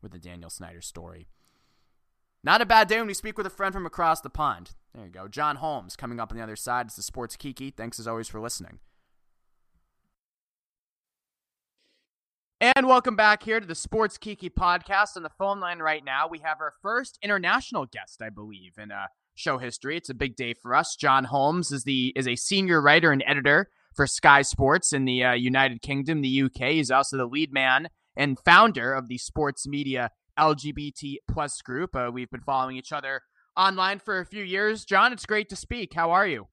with 0.00 0.12
the 0.12 0.18
Daniel 0.18 0.50
Snyder 0.50 0.80
story. 0.80 1.28
Not 2.42 2.60
a 2.60 2.66
bad 2.66 2.88
day 2.88 2.98
when 2.98 3.06
we 3.06 3.14
speak 3.14 3.38
with 3.38 3.46
a 3.46 3.50
friend 3.50 3.72
from 3.72 3.86
across 3.86 4.20
the 4.20 4.30
pond. 4.30 4.72
There 4.94 5.04
you 5.04 5.10
go. 5.10 5.28
John 5.28 5.56
Holmes 5.56 5.94
coming 5.94 6.18
up 6.18 6.32
on 6.32 6.36
the 6.36 6.42
other 6.42 6.56
side. 6.56 6.86
It's 6.86 6.96
the 6.96 7.02
Sports 7.02 7.36
Kiki. 7.36 7.70
Thanks 7.70 8.00
as 8.00 8.08
always 8.08 8.26
for 8.26 8.40
listening. 8.40 8.80
And 12.60 12.86
welcome 12.86 13.16
back 13.16 13.42
here 13.42 13.60
to 13.60 13.66
the 13.66 13.74
Sports 13.74 14.18
Kiki 14.18 14.48
podcast. 14.48 15.16
On 15.16 15.22
the 15.22 15.30
phone 15.30 15.60
line 15.60 15.80
right 15.80 16.04
now, 16.04 16.26
we 16.28 16.38
have 16.40 16.60
our 16.60 16.72
first 16.82 17.18
international 17.22 17.86
guest, 17.86 18.22
I 18.22 18.30
believe, 18.30 18.74
in 18.78 18.90
uh, 18.92 19.06
show 19.34 19.58
history. 19.58 19.96
It's 19.96 20.10
a 20.10 20.14
big 20.14 20.36
day 20.36 20.54
for 20.54 20.74
us. 20.74 20.96
John 20.96 21.24
Holmes 21.24 21.72
is 21.72 21.84
the 21.84 22.12
is 22.16 22.28
a 22.28 22.36
senior 22.36 22.80
writer 22.80 23.12
and 23.12 23.22
editor 23.26 23.68
for 23.94 24.06
Sky 24.06 24.42
Sports 24.42 24.92
in 24.92 25.04
the 25.04 25.24
uh, 25.24 25.32
United 25.32 25.82
Kingdom, 25.82 26.20
the 26.20 26.42
UK. 26.42 26.70
He's 26.70 26.90
also 26.90 27.16
the 27.16 27.26
lead 27.26 27.52
man 27.52 27.88
and 28.16 28.38
founder 28.38 28.92
of 28.92 29.08
the 29.08 29.18
sports 29.18 29.66
media 29.66 30.10
LGBT 30.38 31.16
plus 31.30 31.60
group. 31.62 31.94
Uh, 31.94 32.10
we've 32.12 32.30
been 32.30 32.40
following 32.40 32.76
each 32.76 32.92
other 32.92 33.22
online 33.56 33.98
for 33.98 34.18
a 34.20 34.26
few 34.26 34.42
years. 34.42 34.84
John, 34.84 35.12
it's 35.12 35.26
great 35.26 35.48
to 35.50 35.56
speak. 35.56 35.94
How 35.94 36.10
are 36.10 36.26
you? 36.26 36.48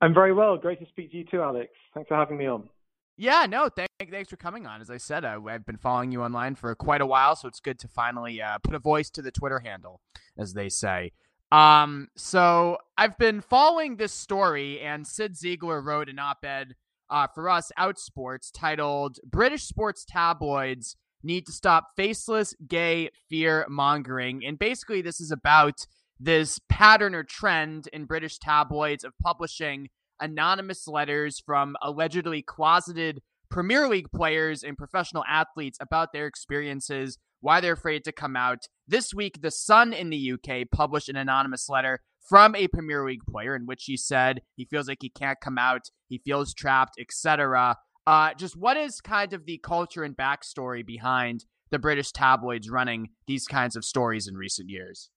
I'm 0.00 0.14
very 0.14 0.32
well. 0.32 0.56
Great 0.56 0.78
to 0.80 0.86
speak 0.86 1.10
to 1.12 1.18
you 1.18 1.24
too, 1.24 1.42
Alex. 1.42 1.70
Thanks 1.94 2.08
for 2.08 2.16
having 2.16 2.36
me 2.36 2.46
on. 2.46 2.68
Yeah, 3.16 3.46
no, 3.48 3.68
thank, 3.68 3.88
thanks 4.12 4.30
for 4.30 4.36
coming 4.36 4.64
on. 4.64 4.80
As 4.80 4.90
I 4.90 4.96
said, 4.96 5.24
uh, 5.24 5.40
I've 5.48 5.66
been 5.66 5.76
following 5.76 6.12
you 6.12 6.22
online 6.22 6.54
for 6.54 6.72
quite 6.76 7.00
a 7.00 7.06
while, 7.06 7.34
so 7.34 7.48
it's 7.48 7.58
good 7.58 7.80
to 7.80 7.88
finally 7.88 8.40
uh, 8.40 8.58
put 8.62 8.74
a 8.74 8.78
voice 8.78 9.10
to 9.10 9.22
the 9.22 9.32
Twitter 9.32 9.58
handle, 9.58 10.00
as 10.38 10.52
they 10.52 10.68
say. 10.68 11.10
Um, 11.50 12.08
so 12.16 12.78
I've 12.96 13.16
been 13.16 13.40
following 13.40 13.96
this 13.96 14.12
story, 14.12 14.80
and 14.80 15.06
Cyd 15.06 15.34
Zeigler 15.34 15.82
wrote 15.82 16.08
an 16.08 16.18
op-ed 16.18 16.74
uh, 17.10 17.26
for 17.34 17.48
us, 17.48 17.72
Outsports, 17.78 18.50
titled 18.52 19.18
"British 19.24 19.64
Sports 19.64 20.04
Tabloids 20.04 20.96
Need 21.22 21.46
to 21.46 21.52
Stop 21.52 21.88
Faceless 21.96 22.54
Gay 22.66 23.10
Fear 23.30 23.66
Mongering," 23.70 24.44
and 24.44 24.58
basically, 24.58 25.00
this 25.00 25.20
is 25.20 25.30
about 25.30 25.86
this 26.20 26.60
pattern 26.68 27.14
or 27.14 27.24
trend 27.24 27.88
in 27.92 28.04
British 28.04 28.38
tabloids 28.38 29.04
of 29.04 29.12
publishing 29.22 29.88
anonymous 30.20 30.86
letters 30.88 31.40
from 31.40 31.76
allegedly 31.80 32.42
closeted 32.42 33.22
Premier 33.50 33.88
League 33.88 34.10
players 34.10 34.62
and 34.62 34.76
professional 34.76 35.24
athletes 35.26 35.78
about 35.80 36.12
their 36.12 36.26
experiences, 36.26 37.18
why 37.40 37.60
they're 37.60 37.72
afraid 37.72 38.04
to 38.04 38.12
come 38.12 38.36
out. 38.36 38.66
This 38.86 39.14
week, 39.14 39.40
The 39.40 39.50
Sun 39.50 39.92
in 39.92 40.10
the 40.10 40.32
UK 40.32 40.70
published 40.70 41.08
an 41.08 41.16
anonymous 41.16 41.68
letter 41.68 42.00
from 42.28 42.54
a 42.54 42.68
Premier 42.68 43.04
League 43.06 43.24
player 43.28 43.56
in 43.56 43.66
which 43.66 43.84
he 43.84 43.96
said 43.96 44.42
he 44.56 44.66
feels 44.66 44.88
like 44.88 44.98
he 45.00 45.08
can't 45.08 45.40
come 45.40 45.58
out, 45.58 45.90
he 46.08 46.18
feels 46.18 46.52
trapped, 46.52 46.94
etc. 47.00 47.76
Uh, 48.06 48.34
just 48.34 48.56
what 48.56 48.76
is 48.76 49.00
kind 49.00 49.32
of 49.32 49.46
the 49.46 49.58
culture 49.58 50.02
and 50.02 50.16
backstory 50.16 50.84
behind 50.84 51.44
the 51.70 51.78
British 51.78 52.12
tabloids 52.12 52.70
running 52.70 53.10
these 53.26 53.46
kinds 53.46 53.76
of 53.76 53.84
stories 53.84 54.26
in 54.26 54.34
recent 54.34 54.68
years? 54.68 55.10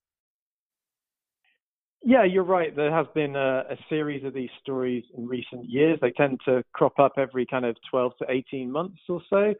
Yeah, 2.04 2.24
you're 2.24 2.42
right. 2.42 2.74
There 2.74 2.92
has 2.92 3.06
been 3.14 3.36
a, 3.36 3.62
a, 3.70 3.76
series 3.88 4.24
of 4.24 4.34
these 4.34 4.50
stories 4.60 5.04
in 5.16 5.28
recent 5.28 5.70
years. 5.70 6.00
They 6.02 6.10
tend 6.10 6.40
to 6.46 6.64
crop 6.72 6.98
up 6.98 7.12
every 7.16 7.46
kind 7.46 7.64
of 7.64 7.76
12 7.90 8.12
to 8.18 8.26
18 8.28 8.72
months 8.72 8.98
or 9.08 9.22
so. 9.30 9.54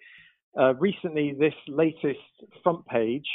Uh, 0.58 0.74
recently, 0.74 1.34
this 1.38 1.54
latest 1.68 2.18
front 2.62 2.84
page, 2.86 3.26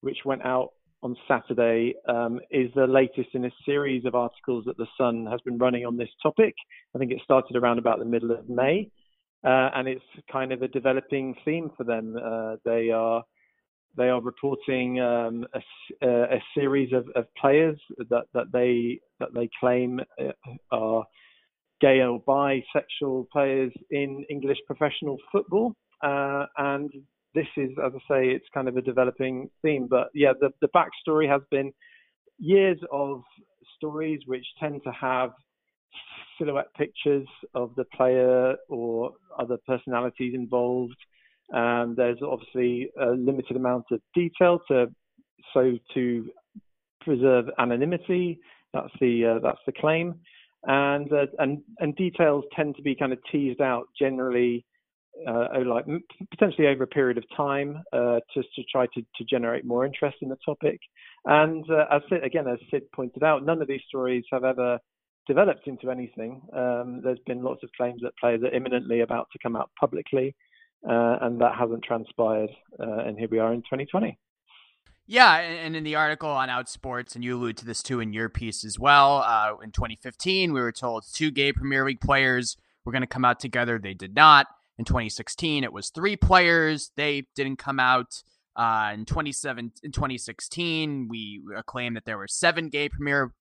which 0.00 0.18
went 0.24 0.44
out 0.44 0.70
on 1.02 1.16
Saturday, 1.28 1.94
um, 2.08 2.40
is 2.50 2.70
the 2.74 2.86
latest 2.86 3.28
in 3.34 3.44
a 3.44 3.50
series 3.66 4.04
of 4.04 4.14
articles 4.14 4.64
that 4.66 4.76
The 4.78 4.86
Sun 4.96 5.26
has 5.30 5.40
been 5.42 5.58
running 5.58 5.84
on 5.84 5.96
this 5.96 6.08
topic. 6.22 6.54
I 6.94 6.98
think 6.98 7.12
it 7.12 7.20
started 7.24 7.56
around 7.56 7.78
about 7.78 7.98
the 7.98 8.04
middle 8.04 8.30
of 8.30 8.48
May, 8.48 8.90
uh, 9.44 9.70
and 9.74 9.86
it's 9.86 10.04
kind 10.30 10.52
of 10.52 10.62
a 10.62 10.68
developing 10.68 11.34
theme 11.44 11.70
for 11.76 11.84
them. 11.84 12.16
Uh, 12.16 12.56
they 12.64 12.90
are 12.90 13.22
they 13.94 14.08
are 14.08 14.22
reporting 14.22 15.00
um, 15.00 15.44
a, 15.52 16.08
a, 16.08 16.42
series 16.54 16.94
of, 16.94 17.06
of, 17.14 17.26
players 17.38 17.78
that, 18.08 18.24
that 18.32 18.46
they 18.50 18.98
that 19.20 19.28
they 19.34 19.50
claim 19.60 20.00
uh, 20.18 20.32
are 20.70 21.04
gay 21.82 22.00
or 22.00 22.22
bisexual 22.22 23.28
players 23.30 23.72
in 23.90 24.24
English 24.30 24.58
professional 24.66 25.18
football, 25.30 25.74
uh, 26.02 26.46
and 26.58 26.90
this 27.34 27.46
is, 27.56 27.70
as 27.84 27.92
I 27.94 28.14
say, 28.14 28.28
it's 28.28 28.46
kind 28.52 28.68
of 28.68 28.76
a 28.76 28.82
developing 28.82 29.48
theme. 29.62 29.86
But 29.88 30.08
yeah, 30.14 30.32
the 30.38 30.50
the 30.60 30.68
backstory 30.68 31.28
has 31.28 31.42
been 31.50 31.72
years 32.38 32.78
of 32.90 33.22
stories 33.76 34.20
which 34.26 34.44
tend 34.60 34.82
to 34.84 34.92
have 34.92 35.30
silhouette 36.38 36.74
pictures 36.76 37.26
of 37.54 37.74
the 37.76 37.84
player 37.96 38.54
or 38.68 39.12
other 39.38 39.58
personalities 39.66 40.34
involved 40.34 40.96
and 41.52 41.96
there's 41.96 42.18
obviously 42.22 42.90
a 43.00 43.10
limited 43.10 43.56
amount 43.56 43.84
of 43.90 44.00
detail 44.14 44.60
to 44.68 44.86
so 45.52 45.78
to 45.94 46.30
preserve 47.02 47.46
anonymity. 47.58 48.38
That's 48.72 48.92
the 49.00 49.36
uh, 49.36 49.38
that's 49.42 49.60
the 49.66 49.72
claim, 49.72 50.14
and 50.64 51.12
uh, 51.12 51.26
and 51.38 51.62
and 51.78 51.94
details 51.96 52.44
tend 52.56 52.76
to 52.76 52.82
be 52.82 52.94
kind 52.94 53.12
of 53.12 53.18
teased 53.30 53.60
out 53.60 53.84
generally, 53.98 54.64
uh, 55.26 55.48
like 55.66 55.84
potentially 56.30 56.66
over 56.68 56.84
a 56.84 56.86
period 56.86 57.18
of 57.18 57.24
time, 57.36 57.82
uh, 57.92 58.20
just 58.34 58.48
to 58.54 58.62
try 58.70 58.86
to, 58.94 59.02
to 59.16 59.24
generate 59.28 59.64
more 59.64 59.84
interest 59.84 60.18
in 60.20 60.28
the 60.28 60.38
topic. 60.44 60.80
And 61.24 61.64
uh, 61.70 61.84
as 61.90 62.02
Cyd, 62.08 62.24
again, 62.24 62.48
as 62.48 62.58
Cyd 62.70 62.90
pointed 62.94 63.22
out, 63.22 63.44
none 63.44 63.62
of 63.62 63.68
these 63.68 63.82
stories 63.88 64.24
have 64.32 64.44
ever 64.44 64.78
developed 65.26 65.66
into 65.66 65.90
anything. 65.90 66.42
Um, 66.52 67.00
there's 67.02 67.20
been 67.26 67.42
lots 67.42 67.62
of 67.62 67.70
claims 67.76 68.00
that 68.02 68.16
players 68.18 68.42
are 68.42 68.54
imminently 68.54 69.00
about 69.00 69.28
to 69.32 69.38
come 69.42 69.54
out 69.54 69.70
publicly 69.78 70.34
uh, 70.88 71.18
and 71.20 71.40
that 71.40 71.54
hasn't 71.58 71.82
transpired. 71.84 72.50
Uh, 72.78 72.98
and 73.06 73.18
here 73.18 73.28
we 73.30 73.38
are 73.38 73.52
in 73.52 73.60
2020. 73.62 74.18
Yeah, 75.06 75.36
and 75.36 75.74
in 75.74 75.84
the 75.84 75.96
article 75.96 76.30
on 76.30 76.48
Outsports, 76.48 77.14
and 77.14 77.24
you 77.24 77.36
allude 77.36 77.56
to 77.58 77.64
this 77.64 77.82
too 77.82 78.00
in 78.00 78.12
your 78.12 78.28
piece 78.28 78.64
as 78.64 78.78
well. 78.78 79.18
Uh, 79.26 79.56
in 79.62 79.72
2015, 79.72 80.52
we 80.52 80.60
were 80.60 80.72
told 80.72 81.04
two 81.12 81.30
gay 81.30 81.52
Premier 81.52 81.84
League 81.84 82.00
players 82.00 82.56
were 82.84 82.92
going 82.92 83.02
to 83.02 83.08
come 83.08 83.24
out 83.24 83.40
together. 83.40 83.78
They 83.78 83.94
did 83.94 84.14
not. 84.14 84.46
In 84.78 84.84
2016, 84.84 85.64
it 85.64 85.72
was 85.72 85.90
three 85.90 86.16
players. 86.16 86.90
They 86.96 87.26
didn't 87.34 87.56
come 87.56 87.78
out. 87.78 88.22
Uh, 88.54 88.90
in 88.94 89.04
27, 89.04 89.72
in 89.82 89.92
2016, 89.92 91.08
we 91.08 91.42
claimed 91.66 91.96
that 91.96 92.04
there 92.04 92.18
were 92.18 92.28
seven 92.28 92.68
gay 92.68 92.88
Premier 92.88 93.32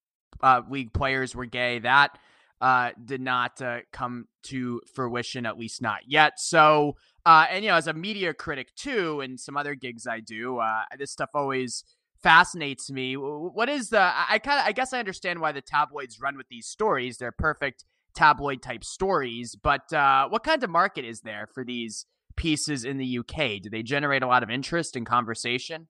uh, 0.42 0.62
League 0.70 0.94
players 0.94 1.36
were 1.36 1.46
gay. 1.46 1.80
That 1.80 2.18
uh, 2.62 2.92
did 3.04 3.22
not 3.22 3.62
uh, 3.62 3.80
come 3.92 4.28
to 4.44 4.82
fruition, 4.94 5.46
at 5.46 5.58
least 5.58 5.82
not 5.82 6.02
yet. 6.08 6.40
So 6.40 6.96
uh, 7.26 7.46
and 7.50 7.64
you 7.64 7.70
know, 7.70 7.78
as 7.78 7.88
a 7.88 7.94
media 7.94 8.34
critic 8.34 8.74
too, 8.76 9.22
and 9.22 9.40
some 9.40 9.56
other 9.56 9.76
gigs 9.76 10.08
I 10.08 10.22
do, 10.22 10.58
uh, 10.58 10.84
this 10.98 11.12
stuff 11.12 11.30
always 11.34 11.84
fascinates 12.22 12.90
me. 12.90 13.16
What 13.16 13.70
is 13.70 13.90
the? 13.90 14.02
I 14.02 14.40
kind 14.40 14.60
of, 14.60 14.66
I 14.66 14.72
guess, 14.72 14.94
I 14.94 15.00
understand 15.00 15.40
why 15.40 15.52
the 15.52 15.62
tabloids 15.62 16.20
run 16.20 16.36
with 16.36 16.48
these 16.50 16.68
stories. 16.68 17.18
They're 17.18 17.32
perfect 17.32 17.86
tabloid 18.16 18.62
type 18.62 18.84
stories, 18.84 19.56
but 19.56 19.92
uh, 19.94 20.28
what 20.30 20.44
kind 20.44 20.64
of 20.64 20.70
market 20.70 21.06
is 21.06 21.22
there 21.22 21.48
for 21.54 21.64
these 21.64 22.06
pieces 22.36 22.86
in 22.86 22.98
the 22.98 23.20
UK? 23.20 23.62
Do 23.62 23.70
they 23.70 23.84
generate 23.84 24.24
a 24.24 24.28
lot 24.28 24.44
of 24.44 24.50
interest 24.50 24.96
and 24.96 25.06
conversation? 25.06 25.88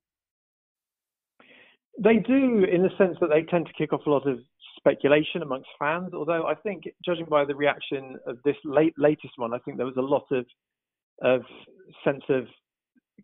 They 2.02 2.16
do, 2.16 2.64
in 2.64 2.84
the 2.84 2.90
sense 2.98 3.18
that 3.22 3.30
they 3.30 3.44
tend 3.44 3.68
to 3.68 3.74
kick 3.74 3.94
off 3.94 4.06
a 4.06 4.10
lot 4.10 4.28
of 4.28 4.40
speculation 4.78 5.42
amongst 5.42 5.70
fans. 5.78 6.14
Although 6.14 6.48
I 6.48 6.56
think, 6.56 6.84
judging 7.06 7.26
by 7.26 7.46
the 7.46 7.56
reaction 7.56 8.18
of 8.26 8.38
this 8.44 8.56
late 8.66 8.94
latest 8.98 9.34
one, 9.38 9.54
I 9.54 9.60
think 9.60 9.78
there 9.78 9.86
was 9.86 9.98
a 9.98 10.02
lot 10.02 10.26
of 10.32 10.46
of 11.22 11.42
sense 12.04 12.24
of 12.30 12.46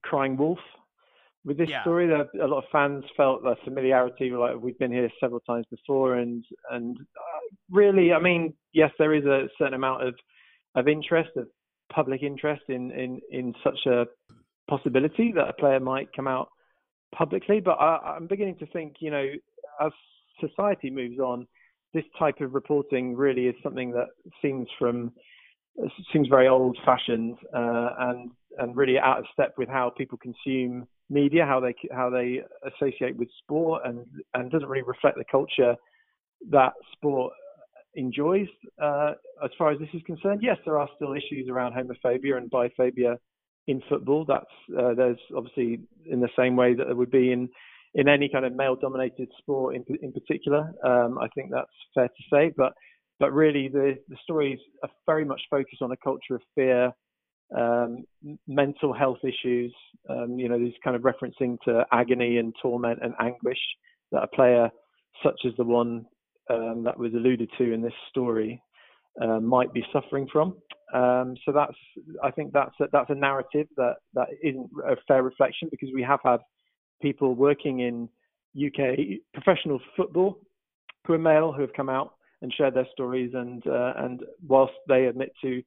crying 0.03 0.37
wolf 0.37 0.59
with 1.45 1.57
this 1.57 1.69
yeah. 1.69 1.81
story. 1.81 2.07
That 2.07 2.27
a 2.41 2.47
lot 2.47 2.59
of 2.59 2.69
fans 2.71 3.03
felt 3.15 3.43
the 3.43 3.55
familiarity, 3.63 4.29
like 4.31 4.55
we've 4.59 4.77
been 4.77 4.91
here 4.91 5.09
several 5.19 5.39
times 5.41 5.65
before, 5.69 6.15
and 6.15 6.43
and 6.71 6.97
uh, 6.99 7.55
really, 7.71 8.13
I 8.13 8.19
mean, 8.19 8.53
yes, 8.73 8.91
there 8.99 9.13
is 9.13 9.25
a 9.25 9.47
certain 9.57 9.73
amount 9.73 10.07
of 10.07 10.15
of 10.75 10.87
interest, 10.87 11.31
of 11.35 11.47
public 11.93 12.23
interest 12.23 12.63
in 12.69 12.91
in 12.91 13.21
in 13.31 13.53
such 13.63 13.85
a 13.85 14.05
possibility 14.69 15.31
that 15.33 15.49
a 15.49 15.53
player 15.53 15.79
might 15.79 16.13
come 16.13 16.27
out 16.27 16.49
publicly. 17.15 17.59
But 17.59 17.79
I, 17.79 18.15
I'm 18.15 18.27
beginning 18.27 18.57
to 18.59 18.65
think, 18.67 18.95
you 18.99 19.11
know, 19.11 19.25
as 19.81 19.91
society 20.39 20.89
moves 20.89 21.19
on, 21.19 21.47
this 21.93 22.03
type 22.19 22.41
of 22.41 22.53
reporting 22.53 23.15
really 23.15 23.47
is 23.47 23.55
something 23.63 23.91
that 23.91 24.07
seems 24.41 24.67
from 24.77 25.11
seems 26.11 26.27
very 26.27 26.47
old 26.47 26.77
fashioned 26.85 27.37
uh, 27.55 27.89
and 27.99 28.31
and 28.57 28.75
really 28.75 28.97
out 28.97 29.19
of 29.19 29.25
step 29.31 29.53
with 29.57 29.69
how 29.69 29.91
people 29.95 30.17
consume 30.17 30.87
media, 31.09 31.45
how 31.45 31.59
they 31.59 31.75
how 31.91 32.09
they 32.09 32.41
associate 32.65 33.15
with 33.15 33.29
sport, 33.43 33.83
and 33.85 34.05
and 34.33 34.51
doesn't 34.51 34.67
really 34.67 34.83
reflect 34.83 35.17
the 35.17 35.25
culture 35.29 35.75
that 36.49 36.73
sport 36.93 37.33
enjoys. 37.95 38.47
Uh, 38.81 39.13
as 39.43 39.51
far 39.57 39.71
as 39.71 39.79
this 39.79 39.89
is 39.93 40.01
concerned, 40.05 40.41
yes, 40.43 40.57
there 40.65 40.79
are 40.79 40.89
still 40.95 41.13
issues 41.13 41.49
around 41.49 41.73
homophobia 41.73 42.37
and 42.37 42.49
biphobia 42.51 43.17
in 43.67 43.81
football. 43.89 44.25
That's 44.25 44.45
uh, 44.79 44.93
there's 44.93 45.19
obviously 45.35 45.79
in 46.05 46.19
the 46.19 46.29
same 46.37 46.55
way 46.55 46.73
that 46.73 46.85
there 46.85 46.95
would 46.95 47.11
be 47.11 47.31
in 47.31 47.49
in 47.95 48.07
any 48.07 48.29
kind 48.29 48.45
of 48.45 48.53
male-dominated 48.53 49.29
sport 49.37 49.75
in 49.75 49.83
in 50.01 50.11
particular. 50.11 50.71
Um, 50.85 51.17
I 51.19 51.27
think 51.35 51.51
that's 51.51 51.67
fair 51.93 52.07
to 52.07 52.23
say, 52.31 52.53
but 52.55 52.73
but 53.19 53.31
really 53.33 53.67
the 53.67 53.95
the 54.09 54.17
stories 54.23 54.59
are 54.83 54.89
very 55.05 55.25
much 55.25 55.41
focused 55.49 55.81
on 55.81 55.91
a 55.91 55.97
culture 55.97 56.35
of 56.35 56.41
fear, 56.55 56.91
um, 57.55 58.03
mental 58.47 58.93
health 58.93 59.19
issues. 59.23 59.73
Um, 60.09 60.37
you 60.37 60.49
know, 60.49 60.57
these 60.59 60.73
kind 60.83 60.95
of 60.95 61.03
referencing 61.03 61.57
to 61.65 61.85
agony 61.91 62.37
and 62.37 62.53
torment 62.61 62.99
and 63.01 63.13
anguish 63.19 63.59
that 64.11 64.23
a 64.23 64.27
player 64.27 64.69
such 65.23 65.39
as 65.45 65.53
the 65.57 65.63
one 65.63 66.05
um, 66.49 66.83
that 66.83 66.97
was 66.97 67.13
alluded 67.13 67.49
to 67.57 67.73
in 67.73 67.81
this 67.81 67.93
story 68.09 68.61
uh, 69.21 69.39
might 69.39 69.73
be 69.73 69.83
suffering 69.91 70.27
from. 70.31 70.55
Um, 70.93 71.35
so 71.45 71.51
that's, 71.51 71.75
I 72.23 72.31
think 72.31 72.53
that's 72.53 72.75
a, 72.79 72.85
that's 72.91 73.09
a 73.09 73.15
narrative 73.15 73.67
that 73.75 73.95
that 74.13 74.27
isn't 74.41 74.69
a 74.87 74.95
fair 75.07 75.23
reflection 75.23 75.67
because 75.69 75.89
we 75.93 76.01
have 76.03 76.19
had 76.23 76.37
people 77.01 77.35
working 77.35 77.81
in 77.81 78.09
UK 78.55 79.19
professional 79.33 79.79
football 79.95 80.39
who 81.05 81.13
are 81.13 81.19
male 81.19 81.51
who 81.51 81.61
have 81.61 81.73
come 81.73 81.89
out 81.89 82.13
and 82.41 82.53
shared 82.53 82.73
their 82.73 82.87
stories 82.93 83.31
and 83.33 83.65
uh, 83.67 83.93
and 83.97 84.21
whilst 84.47 84.73
they 84.87 85.05
admit 85.05 85.31
to 85.41 85.61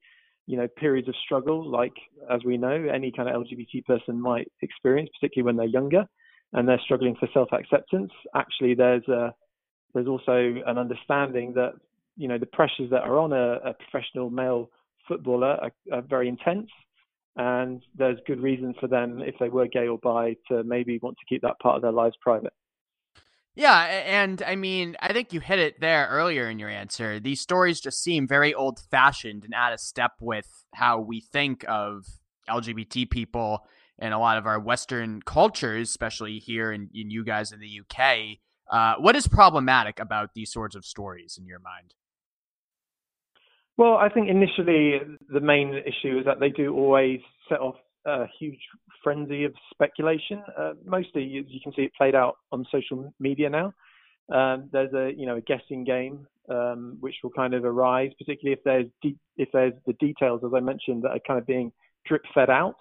you 0.51 0.57
know 0.57 0.67
periods 0.77 1.07
of 1.07 1.15
struggle 1.23 1.65
like 1.69 1.93
as 2.29 2.41
we 2.45 2.57
know 2.57 2.87
any 2.93 3.11
kind 3.11 3.29
of 3.29 3.35
LGBT 3.43 3.85
person 3.85 4.19
might 4.19 4.51
experience 4.61 5.09
particularly 5.19 5.45
when 5.45 5.55
they're 5.55 5.81
younger 5.81 6.03
and 6.53 6.67
they're 6.67 6.81
struggling 6.83 7.15
for 7.19 7.29
self 7.33 7.49
acceptance 7.53 8.11
actually 8.35 8.73
there's 8.75 9.07
a 9.07 9.33
there's 9.93 10.07
also 10.07 10.55
an 10.65 10.77
understanding 10.77 11.53
that 11.53 11.73
you 12.17 12.27
know 12.27 12.37
the 12.37 12.45
pressures 12.47 12.89
that 12.91 13.03
are 13.03 13.17
on 13.17 13.33
a, 13.33 13.69
a 13.69 13.73
professional 13.73 14.29
male 14.29 14.69
footballer 15.07 15.57
are, 15.61 15.71
are, 15.91 16.01
very 16.01 16.27
intense, 16.27 16.69
and 17.35 17.81
there's 17.97 18.17
good 18.27 18.39
reason 18.39 18.73
for 18.79 18.87
them 18.87 19.21
if 19.21 19.35
they 19.39 19.49
were 19.49 19.67
gay 19.67 19.87
or 19.87 19.97
bi 19.97 20.35
to 20.47 20.63
maybe 20.63 20.99
want 21.01 21.17
to 21.17 21.25
keep 21.27 21.41
that 21.41 21.59
part 21.59 21.75
of 21.75 21.81
their 21.81 21.91
lives 21.91 22.15
private. 22.21 22.53
Yeah, 23.53 23.81
and 24.05 24.41
I 24.43 24.55
mean, 24.55 24.95
I 25.01 25.11
think 25.11 25.33
you 25.33 25.41
hit 25.41 25.59
it 25.59 25.81
there 25.81 26.07
earlier 26.09 26.49
in 26.49 26.57
your 26.57 26.69
answer. 26.69 27.19
These 27.19 27.41
stories 27.41 27.81
just 27.81 28.01
seem 28.01 28.25
very 28.25 28.53
old 28.53 28.79
fashioned 28.79 29.43
and 29.43 29.53
out 29.53 29.73
of 29.73 29.81
step 29.81 30.13
with 30.21 30.47
how 30.73 31.01
we 31.01 31.19
think 31.19 31.65
of 31.67 32.05
LGBT 32.49 33.09
people 33.09 33.65
in 33.97 34.13
a 34.13 34.19
lot 34.19 34.37
of 34.37 34.47
our 34.47 34.59
Western 34.59 35.21
cultures, 35.21 35.89
especially 35.89 36.39
here 36.39 36.71
in, 36.71 36.89
in 36.93 37.11
you 37.11 37.25
guys 37.25 37.51
in 37.51 37.59
the 37.59 37.81
UK. 37.81 38.37
Uh, 38.71 38.95
what 38.99 39.17
is 39.17 39.27
problematic 39.27 39.99
about 39.99 40.33
these 40.33 40.51
sorts 40.51 40.75
of 40.75 40.85
stories 40.85 41.37
in 41.37 41.45
your 41.45 41.59
mind? 41.59 41.93
Well, 43.77 43.95
I 43.95 44.09
think 44.09 44.29
initially 44.29 44.99
the 45.27 45.39
main 45.41 45.73
issue 45.73 46.19
is 46.19 46.25
that 46.25 46.39
they 46.39 46.49
do 46.49 46.73
always 46.73 47.19
set 47.49 47.59
off 47.59 47.75
a 48.05 48.25
huge 48.39 48.59
frenzy 49.03 49.43
of 49.43 49.53
speculation. 49.73 50.43
Uh, 50.57 50.73
mostly, 50.85 51.23
as 51.39 51.45
you, 51.47 51.59
can 51.61 51.73
see 51.73 51.83
it 51.83 51.91
played 51.97 52.15
out 52.15 52.35
on 52.51 52.65
social 52.71 53.13
media 53.19 53.49
now. 53.49 53.73
Um, 54.31 54.69
there's 54.71 54.93
a 54.93 55.11
you 55.17 55.25
know 55.25 55.37
a 55.37 55.41
guessing 55.41 55.83
game 55.83 56.27
um, 56.49 56.97
which 56.99 57.15
will 57.23 57.31
kind 57.31 57.53
of 57.53 57.65
arise, 57.65 58.11
particularly 58.17 58.57
if 58.57 58.63
there's 58.63 58.87
de- 59.01 59.17
if 59.37 59.49
there's 59.53 59.73
the 59.85 59.93
details, 59.93 60.41
as 60.45 60.51
I 60.55 60.59
mentioned, 60.59 61.03
that 61.03 61.11
are 61.11 61.19
kind 61.25 61.39
of 61.39 61.45
being 61.45 61.71
drip 62.05 62.23
fed 62.33 62.49
out 62.49 62.75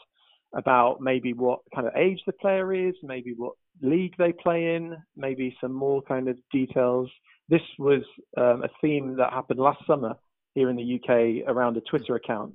about 0.54 1.00
maybe 1.00 1.33
what 1.33 1.61
kind 1.74 1.87
of 1.87 1.94
age 1.96 2.20
the 2.26 2.33
player 2.33 2.72
is, 2.72 2.94
maybe 3.02 3.35
what 3.37 3.54
league 3.83 4.14
they 4.18 4.33
play 4.33 4.74
in, 4.74 4.96
maybe 5.16 5.56
some 5.61 5.72
more 5.72 6.02
kind 6.02 6.28
of 6.28 6.37
details. 6.52 7.09
This 7.48 7.62
was 7.78 8.02
um, 8.37 8.62
a 8.64 8.68
theme 8.80 9.16
that 9.16 9.33
happened 9.33 9.61
last 9.61 9.85
summer 9.87 10.14
here 10.54 10.70
in 10.70 10.76
the 10.76 11.00
UK 11.00 11.48
around 11.48 11.76
a 11.76 11.80
Twitter 11.83 12.16
account 12.16 12.54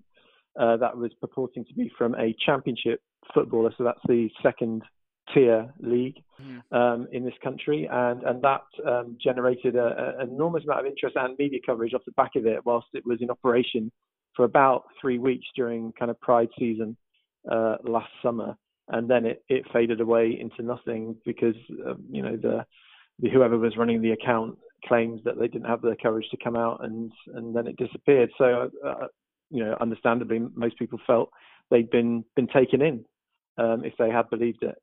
uh, 0.59 0.77
that 0.77 0.97
was 0.97 1.11
purporting 1.21 1.65
to 1.65 1.73
be 1.73 1.91
from 1.97 2.15
a 2.15 2.35
championship 2.45 3.01
footballer. 3.33 3.73
So 3.77 3.83
that's 3.83 3.99
the 4.07 4.29
second 4.41 4.83
tier 5.33 5.73
league 5.79 6.17
mm. 6.41 6.61
um, 6.71 7.07
in 7.11 7.23
this 7.23 7.33
country, 7.43 7.87
and 7.91 8.23
and 8.23 8.41
that 8.41 8.63
um, 8.87 9.17
generated 9.21 9.75
an 9.75 10.29
enormous 10.29 10.63
amount 10.63 10.81
of 10.81 10.85
interest 10.85 11.15
and 11.15 11.35
media 11.37 11.59
coverage 11.65 11.93
off 11.93 12.05
the 12.05 12.11
back 12.13 12.31
of 12.35 12.45
it, 12.45 12.65
whilst 12.65 12.87
it 12.93 13.05
was 13.05 13.19
in 13.21 13.29
operation 13.29 13.91
for 14.35 14.45
about 14.45 14.85
three 14.99 15.17
weeks 15.17 15.45
during 15.55 15.93
kind 15.93 16.11
of 16.11 16.19
Pride 16.19 16.49
season 16.59 16.97
uh, 17.51 17.77
last 17.83 18.11
summer, 18.21 18.55
and 18.89 19.09
then 19.09 19.25
it, 19.25 19.43
it 19.49 19.63
faded 19.71 20.01
away 20.01 20.37
into 20.39 20.61
nothing 20.61 21.15
because 21.25 21.55
uh, 21.87 21.95
you 22.09 22.21
know 22.21 22.35
the, 22.35 22.65
the 23.19 23.29
whoever 23.29 23.57
was 23.57 23.77
running 23.77 24.01
the 24.01 24.11
account 24.11 24.57
claims 24.85 25.19
that 25.25 25.39
they 25.39 25.47
didn't 25.47 25.67
have 25.67 25.81
the 25.81 25.95
courage 26.01 26.27
to 26.29 26.37
come 26.43 26.55
out 26.55 26.83
and 26.83 27.11
and 27.33 27.55
then 27.55 27.67
it 27.67 27.77
disappeared. 27.77 28.29
So 28.37 28.69
uh, 28.85 29.07
you 29.49 29.63
know, 29.63 29.77
understandably, 29.79 30.39
most 30.55 30.77
people 30.77 30.99
felt 31.07 31.29
they'd 31.71 31.89
been 31.89 32.23
been 32.35 32.47
taken 32.47 32.81
in 32.81 33.05
um, 33.57 33.83
if 33.83 33.93
they 33.97 34.09
had 34.09 34.29
believed 34.29 34.63
it. 34.63 34.75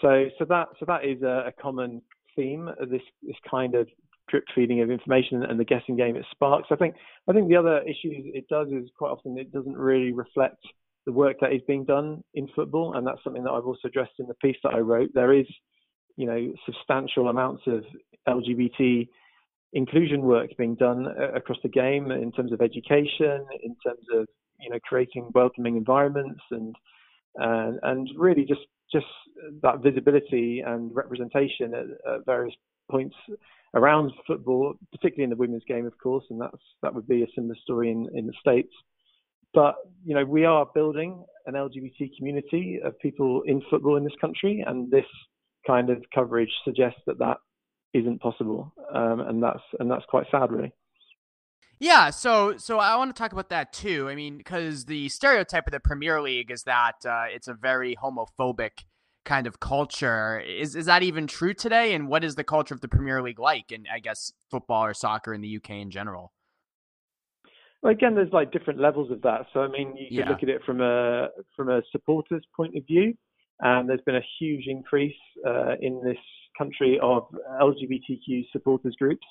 So 0.00 0.26
so 0.38 0.44
that 0.46 0.68
so 0.78 0.86
that 0.86 1.04
is 1.04 1.22
a, 1.22 1.44
a 1.48 1.52
common 1.60 2.02
theme 2.36 2.68
of 2.80 2.88
this 2.88 3.02
this 3.22 3.36
kind 3.50 3.74
of 3.74 3.88
drip 4.28 4.44
feeding 4.54 4.80
of 4.80 4.90
information 4.90 5.42
and 5.42 5.58
the 5.58 5.64
guessing 5.64 5.96
game 5.96 6.16
it 6.16 6.24
sparks. 6.30 6.68
I 6.70 6.76
think 6.76 6.94
I 7.28 7.32
think 7.32 7.48
the 7.48 7.56
other 7.56 7.80
issue 7.82 8.10
it 8.34 8.48
does 8.48 8.68
is 8.68 8.88
quite 8.96 9.10
often 9.10 9.38
it 9.38 9.52
doesn't 9.52 9.76
really 9.76 10.12
reflect 10.12 10.62
the 11.04 11.12
work 11.12 11.36
that 11.40 11.52
is 11.52 11.60
being 11.66 11.84
done 11.84 12.22
in 12.34 12.48
football, 12.54 12.94
and 12.94 13.06
that's 13.06 13.22
something 13.24 13.42
that 13.42 13.50
I've 13.50 13.66
also 13.66 13.88
addressed 13.88 14.12
in 14.18 14.26
the 14.26 14.34
piece 14.34 14.56
that 14.62 14.74
I 14.74 14.78
wrote. 14.78 15.10
There 15.14 15.32
is, 15.32 15.46
you 16.16 16.26
know, 16.26 16.52
substantial 16.64 17.28
amounts 17.28 17.62
of 17.66 17.82
LGBT 18.28 19.08
inclusion 19.72 20.22
work 20.22 20.50
being 20.56 20.74
done 20.76 21.06
uh, 21.08 21.32
across 21.34 21.58
the 21.62 21.68
game 21.68 22.10
in 22.10 22.30
terms 22.32 22.52
of 22.52 22.60
education, 22.60 23.44
in 23.62 23.74
terms 23.84 24.04
of 24.14 24.26
you 24.60 24.70
know 24.70 24.78
creating 24.84 25.30
welcoming 25.34 25.76
environments, 25.76 26.42
and 26.50 26.74
and 27.36 27.78
and 27.82 28.08
really 28.16 28.44
just 28.44 28.60
just 28.92 29.06
that 29.62 29.82
visibility 29.82 30.62
and 30.64 30.94
representation 30.94 31.72
at, 31.74 32.14
at 32.14 32.26
various 32.26 32.54
points 32.90 33.16
around 33.74 34.12
football, 34.26 34.74
particularly 34.90 35.24
in 35.24 35.30
the 35.30 35.36
women's 35.36 35.64
game, 35.66 35.86
of 35.86 35.96
course, 35.98 36.24
and 36.30 36.40
that's 36.40 36.62
that 36.82 36.94
would 36.94 37.08
be 37.08 37.22
a 37.22 37.26
similar 37.34 37.56
story 37.62 37.90
in 37.90 38.08
in 38.14 38.26
the 38.26 38.34
states. 38.40 38.72
But 39.54 39.76
you 40.04 40.14
know, 40.14 40.24
we 40.24 40.44
are 40.44 40.66
building 40.74 41.24
an 41.46 41.54
LGBT 41.54 42.16
community 42.16 42.80
of 42.84 42.98
people 43.00 43.42
in 43.46 43.62
football 43.70 43.96
in 43.96 44.04
this 44.04 44.12
country, 44.20 44.64
and 44.66 44.90
this 44.90 45.06
kind 45.66 45.90
of 45.90 46.02
coverage 46.14 46.52
suggests 46.64 47.00
that 47.06 47.18
that 47.18 47.38
isn't 47.94 48.20
possible, 48.20 48.72
um, 48.94 49.20
and 49.20 49.42
that's 49.42 49.62
and 49.78 49.90
that's 49.90 50.04
quite 50.08 50.26
sad, 50.30 50.50
really. 50.50 50.72
Yeah, 51.82 52.10
so 52.10 52.56
so 52.58 52.78
I 52.78 52.94
want 52.94 53.12
to 53.12 53.20
talk 53.20 53.32
about 53.32 53.48
that 53.48 53.72
too. 53.72 54.08
I 54.08 54.14
mean, 54.14 54.38
because 54.38 54.84
the 54.84 55.08
stereotype 55.08 55.66
of 55.66 55.72
the 55.72 55.80
Premier 55.80 56.22
League 56.22 56.52
is 56.52 56.62
that 56.62 57.04
uh, 57.04 57.24
it's 57.28 57.48
a 57.48 57.54
very 57.54 57.96
homophobic 57.96 58.84
kind 59.24 59.48
of 59.48 59.58
culture. 59.58 60.38
Is 60.38 60.76
is 60.76 60.86
that 60.86 61.02
even 61.02 61.26
true 61.26 61.54
today? 61.54 61.92
And 61.94 62.06
what 62.06 62.22
is 62.22 62.36
the 62.36 62.44
culture 62.44 62.72
of 62.72 62.82
the 62.82 62.88
Premier 62.88 63.20
League 63.20 63.40
like? 63.40 63.72
And 63.72 63.88
I 63.92 63.98
guess 63.98 64.32
football 64.48 64.84
or 64.84 64.94
soccer 64.94 65.34
in 65.34 65.40
the 65.40 65.56
UK 65.56 65.70
in 65.70 65.90
general. 65.90 66.32
Well, 67.82 67.90
again, 67.90 68.14
there's 68.14 68.32
like 68.32 68.52
different 68.52 68.78
levels 68.78 69.10
of 69.10 69.20
that. 69.22 69.46
So 69.52 69.62
I 69.62 69.68
mean, 69.68 69.96
you 69.96 70.20
yeah. 70.20 70.28
look 70.28 70.44
at 70.44 70.48
it 70.48 70.62
from 70.64 70.80
a 70.80 71.30
from 71.56 71.68
a 71.68 71.82
supporter's 71.90 72.44
point 72.54 72.76
of 72.76 72.86
view, 72.86 73.12
and 73.58 73.88
there's 73.88 74.02
been 74.06 74.14
a 74.14 74.26
huge 74.38 74.66
increase 74.68 75.18
uh, 75.44 75.74
in 75.80 76.00
this 76.04 76.22
country 76.56 77.00
of 77.02 77.24
LGBTQ 77.60 78.52
supporters 78.52 78.94
groups 79.00 79.26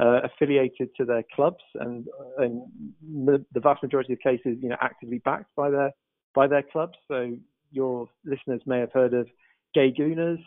uh, 0.00 0.20
affiliated 0.24 0.90
to 0.96 1.04
their 1.04 1.24
clubs, 1.34 1.62
and, 1.74 2.06
the, 2.38 3.44
the, 3.52 3.60
vast 3.60 3.82
majority 3.82 4.12
of 4.12 4.18
cases, 4.20 4.56
you 4.60 4.68
know, 4.68 4.76
actively 4.80 5.18
backed 5.18 5.54
by 5.56 5.70
their 5.70 5.92
by 6.34 6.46
their 6.46 6.62
clubs. 6.62 6.94
So 7.08 7.36
your 7.72 8.08
listeners 8.24 8.60
may 8.66 8.78
have 8.78 8.92
heard 8.92 9.14
of 9.14 9.26
Gay 9.74 9.92
Gooners, 9.92 10.38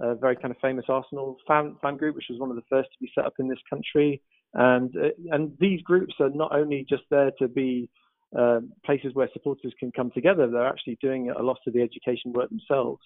a 0.00 0.14
very 0.14 0.36
kind 0.36 0.50
of 0.50 0.56
famous 0.60 0.86
Arsenal 0.88 1.36
fan 1.46 1.76
fan 1.80 1.96
group, 1.96 2.16
which 2.16 2.26
was 2.28 2.40
one 2.40 2.50
of 2.50 2.56
the 2.56 2.62
first 2.68 2.88
to 2.92 2.98
be 3.00 3.10
set 3.14 3.24
up 3.24 3.34
in 3.38 3.48
this 3.48 3.58
country. 3.70 4.20
And 4.54 4.94
uh, 4.96 5.10
and 5.30 5.56
these 5.60 5.80
groups 5.82 6.14
are 6.20 6.30
not 6.30 6.54
only 6.54 6.84
just 6.88 7.04
there 7.10 7.30
to 7.38 7.48
be 7.48 7.88
uh, 8.36 8.60
places 8.84 9.14
where 9.14 9.28
supporters 9.32 9.74
can 9.78 9.92
come 9.92 10.10
together, 10.10 10.48
they're 10.48 10.66
actually 10.66 10.98
doing 11.00 11.30
a 11.30 11.42
lot 11.42 11.58
of 11.66 11.72
the 11.72 11.82
education 11.82 12.32
work 12.32 12.48
themselves. 12.50 13.02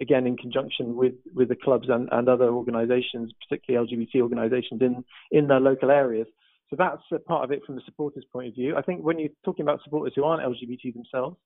Again 0.00 0.26
in 0.26 0.36
conjunction 0.36 0.96
with 0.96 1.14
with 1.34 1.48
the 1.48 1.56
clubs 1.56 1.88
and, 1.88 2.08
and 2.10 2.28
other 2.28 2.48
organisations, 2.48 3.32
particularly 3.46 3.86
LGBT 3.86 4.22
organisations 4.22 4.80
in 4.80 5.04
in 5.30 5.48
their 5.48 5.60
local 5.60 5.90
areas. 5.90 6.26
So 6.70 6.76
that's 6.76 7.02
a 7.12 7.18
part 7.18 7.44
of 7.44 7.52
it 7.52 7.60
from 7.64 7.76
the 7.76 7.82
supporters' 7.84 8.24
point 8.32 8.48
of 8.48 8.54
view. 8.54 8.76
I 8.76 8.82
think 8.82 9.02
when 9.02 9.18
you're 9.18 9.28
talking 9.44 9.62
about 9.62 9.80
supporters 9.84 10.14
who 10.16 10.24
aren't 10.24 10.42
LGBT 10.42 10.94
themselves, 10.94 11.36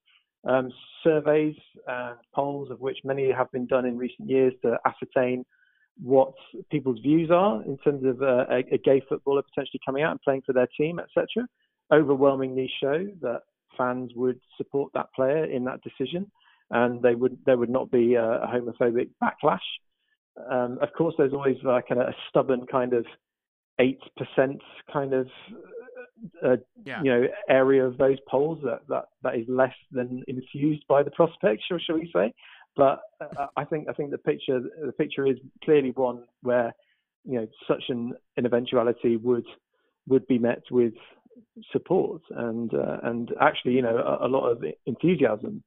um, 0.45 0.71
surveys 1.03 1.57
and 1.87 2.17
polls, 2.35 2.71
of 2.71 2.81
which 2.81 2.99
many 3.05 3.31
have 3.33 3.51
been 3.51 3.67
done 3.67 3.85
in 3.85 3.99
recent 3.99 4.29
years 4.29 4.53
to 4.63 4.79
ascertain 4.87 5.45
what 6.01 6.33
people's 6.71 7.01
views 7.01 7.31
are 7.31 7.63
in 7.65 7.77
terms 7.79 8.05
of 8.05 8.23
uh, 8.23 8.45
a, 8.51 8.59
a, 8.73 8.79
gay 8.79 9.03
footballer 9.09 9.43
potentially 9.43 9.81
coming 9.85 10.05
out 10.05 10.13
and 10.13 10.21
playing 10.23 10.43
for 10.47 10.53
their 10.53 10.69
team, 10.79 11.01
etc., 11.01 11.47
overwhelmingly 11.93 12.71
show 12.81 13.07
that 13.21 13.41
fans 13.77 14.13
would 14.15 14.39
support 14.57 14.93
that 14.95 15.07
player 15.15 15.45
in 15.45 15.65
that 15.65 15.81
decision, 15.83 16.31
and 16.71 17.03
they 17.03 17.15
would 17.15 17.39
there 17.47 17.57
would 17.57 17.71
not 17.71 17.91
be 17.91 18.15
a, 18.15 18.25
a 18.25 18.47
homophobic 18.47 19.11
backlash. 19.23 19.59
Um, 20.51 20.79
of 20.81 20.93
course, 20.97 21.15
there's 21.19 21.33
always 21.33 21.57
like 21.65 21.87
a, 21.91 21.99
a 21.99 22.15
stubborn 22.29 22.67
kind 22.67 22.93
of 22.93 23.05
eight 23.81 24.01
percent 24.17 24.61
kind 24.93 25.13
of 25.15 25.27
uh, 26.45 26.57
yeah. 26.85 27.03
you 27.03 27.11
know 27.11 27.27
area 27.49 27.85
of 27.85 27.97
those 27.99 28.19
polls 28.29 28.59
that, 28.65 28.81
that 28.89 29.05
that 29.23 29.37
is 29.37 29.45
less 29.49 29.75
than 29.93 30.23
infused 30.29 30.85
by 30.89 31.03
the 31.03 31.11
prospects, 31.11 31.65
or 31.71 31.81
shall 31.81 31.97
we 31.97 32.11
say? 32.15 32.33
But 32.77 33.01
uh, 33.21 33.47
I 33.57 33.65
think 33.65 33.89
I 33.89 33.93
think 33.93 34.11
the 34.11 34.19
picture 34.19 34.61
the 34.85 34.93
picture 34.93 35.27
is 35.27 35.37
clearly 35.65 35.91
one 35.91 36.25
where 36.43 36.75
you 37.25 37.41
know 37.41 37.47
such 37.67 37.85
an, 37.89 38.15
an 38.37 38.47
eventuality 38.47 39.17
would 39.17 39.47
would 40.07 40.27
be 40.27 40.39
met 40.39 40.63
with 40.71 40.95
support 41.73 42.23
and 42.31 42.73
uh, 42.75 42.99
and 43.03 43.33
actually 43.41 43.73
you 43.73 43.83
know 43.83 43.97
a, 43.97 44.27
a 44.27 44.29
lot 44.29 44.49
of 44.49 44.65
enthusiasm 44.87 45.63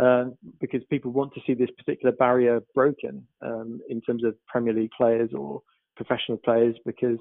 uh, 0.00 0.24
because 0.60 0.82
people 0.88 1.10
want 1.10 1.34
to 1.34 1.40
see 1.46 1.54
this 1.54 1.70
particular 1.76 2.12
barrier 2.12 2.60
broken 2.74 3.26
um, 3.42 3.80
in 3.88 4.00
terms 4.00 4.24
of 4.24 4.34
Premier 4.46 4.72
League 4.72 4.90
players 4.96 5.30
or 5.34 5.62
professional 5.96 6.38
players 6.38 6.74
because 6.86 7.18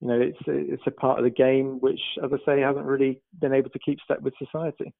you 0.00 0.08
know 0.08 0.20
it's 0.20 0.38
it's 0.46 0.82
a 0.86 0.90
part 0.90 1.18
of 1.18 1.24
the 1.24 1.30
game 1.30 1.78
which, 1.80 2.00
as 2.22 2.30
I 2.32 2.38
say, 2.46 2.60
hasn't 2.60 2.86
really 2.86 3.20
been 3.40 3.52
able 3.52 3.70
to 3.70 3.78
keep 3.78 3.98
step 4.00 4.22
with 4.22 4.34
society. 4.38 4.92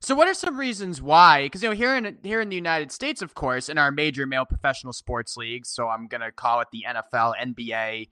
So, 0.00 0.14
what 0.14 0.28
are 0.28 0.34
some 0.34 0.56
reasons 0.56 1.02
why? 1.02 1.44
Because 1.44 1.62
you 1.62 1.68
know, 1.68 1.74
here 1.74 1.96
in 1.96 2.18
here 2.22 2.40
in 2.40 2.48
the 2.48 2.56
United 2.56 2.92
States, 2.92 3.22
of 3.22 3.34
course, 3.34 3.68
in 3.68 3.78
our 3.78 3.90
major 3.90 4.26
male 4.26 4.44
professional 4.44 4.92
sports 4.92 5.36
leagues, 5.36 5.68
so 5.70 5.88
I'm 5.88 6.06
gonna 6.06 6.32
call 6.32 6.60
it 6.60 6.68
the 6.72 6.84
NFL, 6.88 7.34
NBA, 7.36 8.08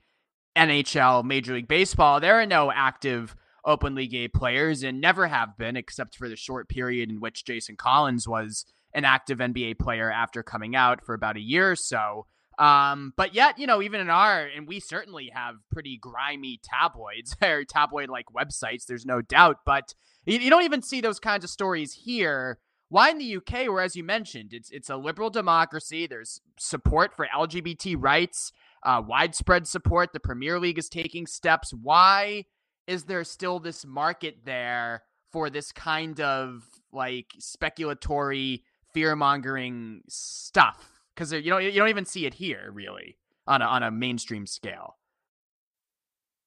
NHL, 0.57 1.25
Major 1.25 1.55
League 1.55 1.69
Baseball. 1.69 2.21
There 2.21 2.41
are 2.41 2.47
no 2.47 2.73
active 2.73 3.37
openly 3.67 4.07
gay 4.07 4.29
players, 4.29 4.83
and 4.83 5.01
never 5.01 5.27
have 5.27 5.59
been, 5.59 5.77
except 5.77 6.17
for 6.17 6.29
the 6.29 6.37
short 6.37 6.69
period 6.69 7.11
in 7.11 7.21
which 7.21 7.45
Jason 7.45 7.77
Collins 7.77 8.27
was 8.27 8.65
an 8.95 9.05
active 9.05 9.39
NBA 9.39 9.79
player 9.79 10.11
after 10.11 10.43
coming 10.43 10.75
out 10.75 11.05
for 11.05 11.15
about 11.15 11.37
a 11.37 11.41
year 11.41 11.73
or 11.73 11.77
so. 11.77 12.27
Um, 12.59 13.13
but 13.17 13.35
yet, 13.35 13.59
you 13.59 13.67
know, 13.67 13.83
even 13.83 14.01
in 14.01 14.09
our, 14.09 14.47
and 14.47 14.67
we 14.67 14.81
certainly 14.81 15.31
have 15.35 15.57
pretty 15.71 15.99
grimy 15.99 16.59
tabloids 16.63 17.37
or 17.43 17.65
tabloid 17.65 18.09
like 18.09 18.27
websites, 18.35 18.87
there's 18.87 19.05
no 19.05 19.21
doubt, 19.21 19.59
but 19.67 19.95
you, 20.25 20.39
you, 20.39 20.49
don't 20.49 20.65
even 20.65 20.81
see 20.81 21.03
those 21.03 21.21
kinds 21.21 21.45
of 21.45 21.51
stories 21.51 21.93
here. 21.93 22.59
Why 22.89 23.11
in 23.11 23.19
the 23.19 23.37
UK, 23.37 23.69
where 23.69 23.83
as 23.83 23.97
you 23.97 24.05
mentioned, 24.05 24.55
it's 24.55 24.71
it's 24.71 24.89
a 24.89 24.97
liberal 24.97 25.29
democracy, 25.29 26.07
there's 26.07 26.41
support 26.59 27.15
for 27.15 27.27
LGBT 27.35 27.97
rights, 27.99 28.53
uh, 28.85 29.03
widespread 29.07 29.67
support, 29.67 30.13
the 30.13 30.21
Premier 30.21 30.59
League 30.59 30.79
is 30.79 30.89
taking 30.89 31.27
steps. 31.27 31.75
Why 31.75 32.45
is 32.87 33.05
there 33.05 33.25
still 33.25 33.59
this 33.59 33.85
market 33.85 34.39
there 34.45 35.03
for 35.33 35.51
this 35.51 35.73
kind 35.73 36.21
of 36.21 36.65
like 36.93 37.33
speculatory 37.41 38.63
fear 38.93 39.17
mongering 39.17 40.03
stuff? 40.09 40.97
because 41.17 41.33
you 41.33 41.43
don't 41.43 41.63
you 41.63 41.73
don't 41.73 41.89
even 41.89 42.05
see 42.05 42.27
it 42.27 42.35
here 42.35 42.71
really 42.73 43.17
on 43.47 43.63
a, 43.63 43.65
on 43.65 43.83
a 43.83 43.91
mainstream 43.91 44.47
scale. 44.47 44.97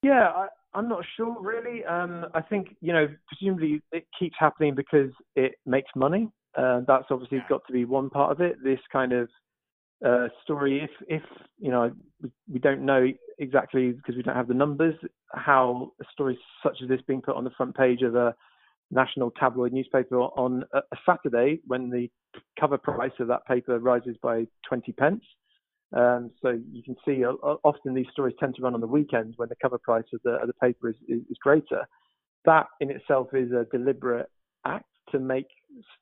Yeah, 0.04 0.30
I, 0.30 0.47
I'm 0.73 0.88
not 0.88 1.04
sure 1.17 1.36
really. 1.41 1.84
Um, 1.86 2.25
I 2.34 2.41
think 2.41 2.75
you 2.82 2.93
know 2.93 3.08
presumably 3.28 3.82
it 3.91 4.06
keeps 4.17 4.36
happening 4.39 4.75
because 4.75 5.12
it 5.36 5.54
makes 5.65 5.89
money. 5.95 6.30
Uh, 6.58 6.82
that's 6.88 7.06
obviously 7.10 7.43
got 7.49 7.62
to 7.67 7.73
be 7.73 7.86
one 7.86 8.10
part 8.10 8.32
of 8.32 8.41
it. 8.41 8.58
This 8.63 8.80
kind 8.91 9.13
of 9.13 9.30
uh, 10.06 10.28
story, 10.43 10.82
if 10.84 10.91
if 11.08 11.23
you 11.58 11.71
know 11.71 11.91
we, 12.21 12.32
we 12.52 12.60
don't 12.60 12.86
know 12.86 13.08
exactly 13.39 13.91
because 13.91 14.15
we 14.15 14.21
don't 14.21 14.36
have 14.36 14.47
the 14.47 14.54
numbers, 14.54 14.95
how 15.33 15.91
story 16.11 16.37
such 16.63 16.77
as 16.81 16.89
this 16.89 17.01
being 17.07 17.21
put 17.21 17.35
on 17.35 17.43
the 17.43 17.51
front 17.51 17.75
page 17.75 18.01
of 18.01 18.15
a 18.15 18.35
national 18.91 19.31
tabloid 19.31 19.71
newspaper 19.71 20.17
on 20.19 20.63
a, 20.73 20.81
Saturday 21.05 21.59
when 21.67 21.89
the 21.89 22.09
cover 22.59 22.77
price 22.77 23.11
of 23.19 23.27
that 23.27 23.45
paper 23.45 23.79
rises 23.79 24.15
by 24.21 24.45
20 24.67 24.91
pence. 24.93 25.23
Um, 25.95 26.31
so 26.41 26.59
you 26.71 26.83
can 26.83 26.95
see 27.05 27.23
uh, 27.25 27.31
often 27.63 27.93
these 27.93 28.05
stories 28.11 28.35
tend 28.39 28.55
to 28.55 28.61
run 28.61 28.75
on 28.75 28.81
the 28.81 28.87
weekends 28.87 29.37
when 29.37 29.49
the 29.49 29.55
cover 29.61 29.79
price 29.79 30.05
of 30.13 30.19
the, 30.23 30.31
of 30.31 30.47
the 30.47 30.53
paper 30.53 30.89
is, 30.89 30.95
is, 31.07 31.21
is, 31.29 31.37
greater. 31.41 31.87
That 32.45 32.67
in 32.79 32.91
itself 32.91 33.29
is 33.33 33.51
a 33.51 33.65
deliberate 33.71 34.29
act 34.65 34.85
to 35.11 35.19
make 35.19 35.47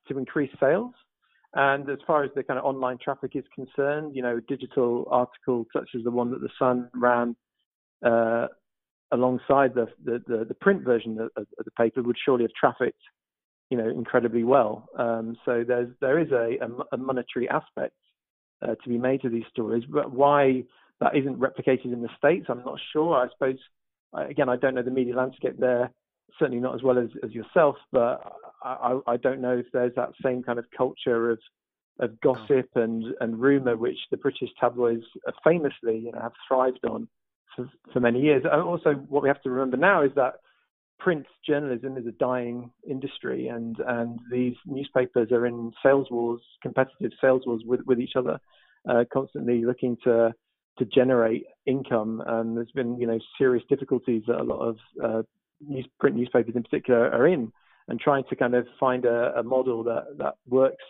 to 0.08 0.18
increase 0.18 0.50
sales. 0.60 0.92
And 1.54 1.88
as 1.88 1.98
far 2.06 2.22
as 2.22 2.30
the 2.34 2.42
kind 2.42 2.58
of 2.58 2.66
online 2.66 2.98
traffic 3.02 3.32
is 3.34 3.44
concerned, 3.54 4.14
you 4.14 4.20
know, 4.20 4.40
digital 4.46 5.08
articles 5.10 5.66
such 5.72 5.88
as 5.96 6.04
the 6.04 6.10
one 6.10 6.30
that 6.32 6.42
the 6.42 6.50
Sun 6.58 6.90
ran 6.94 7.34
uh, 8.04 8.48
alongside 9.12 9.74
the, 9.74 9.86
the, 10.04 10.22
the, 10.26 10.44
the 10.44 10.54
print 10.54 10.82
version 10.82 11.18
of, 11.20 11.30
of, 11.36 11.46
the 11.64 11.70
paper 11.72 12.02
would 12.02 12.16
surely 12.22 12.44
have 12.44 12.52
trafficked, 12.52 13.00
you 13.70 13.78
know, 13.78 13.88
incredibly 13.88 14.44
well. 14.44 14.88
Um, 14.98 15.36
so 15.44 15.64
there's 15.66 15.88
there 16.00 16.18
is 16.18 16.30
a, 16.30 16.58
a, 16.62 16.94
a 16.94 16.96
monetary 16.96 17.48
aspect 17.48 17.94
uh, 18.62 18.74
to 18.82 18.88
be 18.88 18.98
made 18.98 19.22
to 19.22 19.28
these 19.28 19.44
stories, 19.50 19.84
but 19.88 20.12
why 20.12 20.64
that 21.00 21.16
isn't 21.16 21.38
replicated 21.38 21.92
in 21.92 22.02
the 22.02 22.08
states, 22.16 22.46
I'm 22.48 22.64
not 22.64 22.78
sure. 22.92 23.16
I 23.16 23.28
suppose 23.30 23.58
again, 24.12 24.48
I 24.48 24.56
don't 24.56 24.74
know 24.74 24.82
the 24.82 24.90
media 24.90 25.16
landscape 25.16 25.58
there, 25.58 25.90
certainly 26.38 26.60
not 26.60 26.74
as 26.74 26.82
well 26.82 26.98
as, 26.98 27.08
as 27.22 27.32
yourself, 27.32 27.76
but 27.92 28.20
I, 28.62 28.98
I 29.06 29.16
don't 29.16 29.40
know 29.40 29.56
if 29.56 29.66
there's 29.72 29.94
that 29.96 30.10
same 30.22 30.42
kind 30.42 30.58
of 30.58 30.66
culture 30.76 31.30
of 31.30 31.38
of 32.00 32.20
gossip 32.20 32.68
and 32.76 33.04
and 33.20 33.40
rumor 33.40 33.76
which 33.76 33.98
the 34.12 34.16
British 34.16 34.50
tabloids 34.60 35.04
famously 35.42 35.98
you 35.98 36.12
know 36.12 36.20
have 36.20 36.32
thrived 36.46 36.84
on 36.88 37.08
for, 37.58 37.92
for 37.92 38.00
many 38.00 38.20
years. 38.20 38.44
And 38.50 38.62
also, 38.62 38.94
what 39.08 39.22
we 39.22 39.28
have 39.28 39.42
to 39.42 39.50
remember 39.50 39.76
now 39.76 40.02
is 40.02 40.12
that 40.14 40.34
print 40.98 41.26
journalism 41.46 41.96
is 41.96 42.06
a 42.06 42.12
dying 42.12 42.70
industry, 42.88 43.48
and 43.48 43.76
and 43.86 44.18
these 44.30 44.54
newspapers 44.66 45.30
are 45.32 45.46
in 45.46 45.72
sales 45.82 46.08
wars, 46.10 46.40
competitive 46.62 47.12
sales 47.20 47.42
wars 47.46 47.62
with 47.66 47.80
with 47.86 48.00
each 48.00 48.16
other, 48.16 48.38
uh, 48.88 49.04
constantly 49.12 49.64
looking 49.64 49.96
to 50.04 50.32
to 50.78 50.84
generate 50.84 51.44
income. 51.66 52.22
And 52.26 52.56
there's 52.56 52.72
been 52.72 52.98
you 53.00 53.06
know 53.06 53.18
serious 53.36 53.64
difficulties 53.68 54.22
that 54.28 54.40
a 54.40 54.44
lot 54.44 54.60
of 54.60 54.76
uh, 55.02 55.22
news, 55.60 55.88
print 55.98 56.16
newspapers 56.16 56.54
in 56.54 56.62
particular 56.62 57.10
are 57.10 57.26
in, 57.26 57.52
and 57.88 58.00
trying 58.00 58.24
to 58.30 58.36
kind 58.36 58.54
of 58.54 58.66
find 58.78 59.04
a, 59.04 59.38
a 59.38 59.42
model 59.42 59.82
that 59.84 60.04
that 60.18 60.34
works 60.48 60.84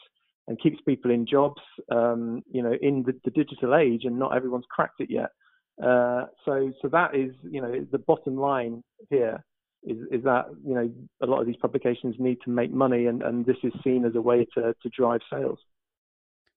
and 0.49 0.61
keeps 0.61 0.81
people 0.87 1.11
in 1.11 1.27
jobs, 1.27 1.61
um, 1.93 2.43
you 2.51 2.63
know, 2.63 2.75
in 2.81 3.03
the, 3.03 3.13
the 3.25 3.31
digital 3.31 3.75
age, 3.75 4.05
and 4.05 4.19
not 4.19 4.35
everyone's 4.35 4.65
cracked 4.71 5.01
it 5.01 5.11
yet. 5.11 5.29
Uh, 5.83 6.27
so, 6.45 6.73
so 6.83 6.89
that 6.89 7.15
is, 7.15 7.33
you 7.49 7.61
know, 7.61 7.87
the 7.91 7.99
bottom 7.99 8.37
line 8.37 8.83
here 9.11 9.45
is, 9.85 9.99
is 10.11 10.25
that, 10.25 10.47
you 10.65 10.75
know, 10.75 10.91
a 11.23 11.27
lot 11.27 11.41
of 11.41 11.47
these 11.47 11.57
publications 11.57 12.17
need 12.19 12.39
to 12.45 12.51
make 12.51 12.73
money, 12.73 13.07
and, 13.07 13.23
and 13.23 13.47
this 13.47 13.57
is 13.63 13.73
seen 13.85 14.05
as 14.05 14.15
a 14.17 14.21
way 14.21 14.47
to, 14.55 14.75
to 14.83 14.89
drive 14.89 15.21
sales. 15.33 15.59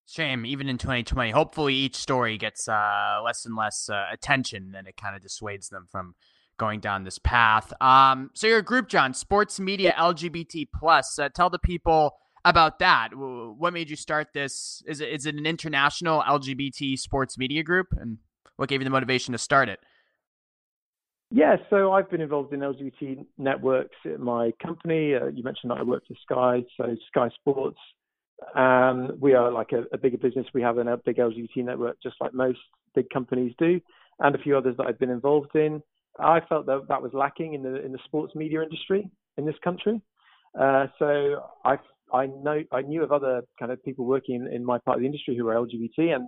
Shame, 0.08 0.46
even 0.46 0.68
in 0.68 0.78
2020. 0.78 1.32
Hopefully, 1.32 1.76
each 1.76 1.96
story 1.96 2.38
gets 2.38 2.68
uh, 2.68 3.22
less 3.24 3.46
and 3.46 3.56
less 3.56 3.90
uh, 3.90 4.06
attention, 4.12 4.74
and 4.76 4.88
it 4.88 4.98
kind 4.98 5.16
of 5.16 5.22
dissuades 5.22 5.70
them 5.70 5.88
from 5.90 6.16
going 6.58 6.80
down 6.80 7.04
this 7.04 7.20
path. 7.20 7.72
Um, 7.80 8.32
so, 8.34 8.48
your 8.48 8.62
group, 8.62 8.90
John, 8.90 9.14
Sports 9.14 9.60
Media 9.60 9.94
LGBT 9.98 10.68
Plus. 10.78 11.18
Uh, 11.18 11.30
tell 11.30 11.50
the 11.50 11.60
people 11.60 12.16
about 12.44 12.80
that. 12.80 13.10
What 13.14 13.74
made 13.74 13.90
you 13.90 13.96
start 13.96 14.30
this? 14.34 14.84
Is 14.88 15.00
it 15.00 15.10
is 15.10 15.26
it 15.26 15.36
an 15.36 15.46
international 15.46 16.22
LGBT 16.24 16.98
sports 16.98 17.38
media 17.38 17.64
group? 17.64 17.88
And 17.98 18.18
what 18.58 18.70
gave 18.70 18.82
you 18.82 18.86
the 18.86 18.92
motivation 18.92 19.32
to 19.32 19.38
start 19.38 19.70
it? 19.70 19.80
Yeah, 21.34 21.56
so 21.70 21.94
I've 21.94 22.10
been 22.10 22.20
involved 22.20 22.54
in 22.54 22.60
LGBT 22.60 23.26
networks 23.38 23.96
at 24.06 24.20
my 24.20 24.52
company. 24.62 25.16
Uh, 25.16 25.28
you 25.28 25.44
mentioned 25.44 25.72
that 25.72 25.78
I 25.78 25.84
work 25.84 26.04
for 26.06 26.16
Sky, 26.24 26.64
so 26.76 26.96
Sky 27.08 27.30
Sports. 27.36 27.80
Um, 28.54 29.18
we 29.20 29.34
are 29.34 29.50
like 29.50 29.72
a, 29.72 29.84
a, 29.94 29.98
bigger 29.98 30.18
business. 30.18 30.46
We 30.54 30.62
have 30.62 30.78
a 30.78 30.98
big 31.06 31.18
LGBT 31.18 31.58
network, 31.58 31.98
just 32.04 32.16
like 32.20 32.34
most 32.34 32.60
big 32.96 33.10
companies 33.14 33.54
do, 33.58 33.80
and 34.20 34.36
a 34.36 34.40
few 34.40 34.58
others 34.58 34.76
that 34.78 34.88
I've 34.88 35.00
been 35.00 35.10
involved 35.10 35.56
in. 35.56 35.82
I 36.20 36.42
felt 36.50 36.66
that 36.66 36.88
that 36.90 37.02
was 37.02 37.14
lacking 37.14 37.54
in 37.54 37.64
the 37.64 37.84
in 37.86 37.94
the 37.94 38.00
sports 38.06 38.36
media 38.36 38.62
industry 38.62 39.10
in 39.38 39.46
this 39.46 39.56
country. 39.64 40.02
Uh, 40.60 40.88
so 41.00 41.44
I 41.64 41.78
I 42.14 42.26
know 42.26 42.62
I 42.72 42.82
knew 42.82 43.04
of 43.04 43.12
other 43.12 43.44
kind 43.58 43.72
of 43.72 43.82
people 43.84 44.06
working 44.06 44.36
in, 44.36 44.48
in 44.54 44.66
my 44.66 44.80
part 44.80 44.98
of 44.98 45.02
the 45.02 45.06
industry 45.08 45.38
who 45.38 45.46
were 45.46 45.54
LGBT, 45.54 46.16
and 46.16 46.28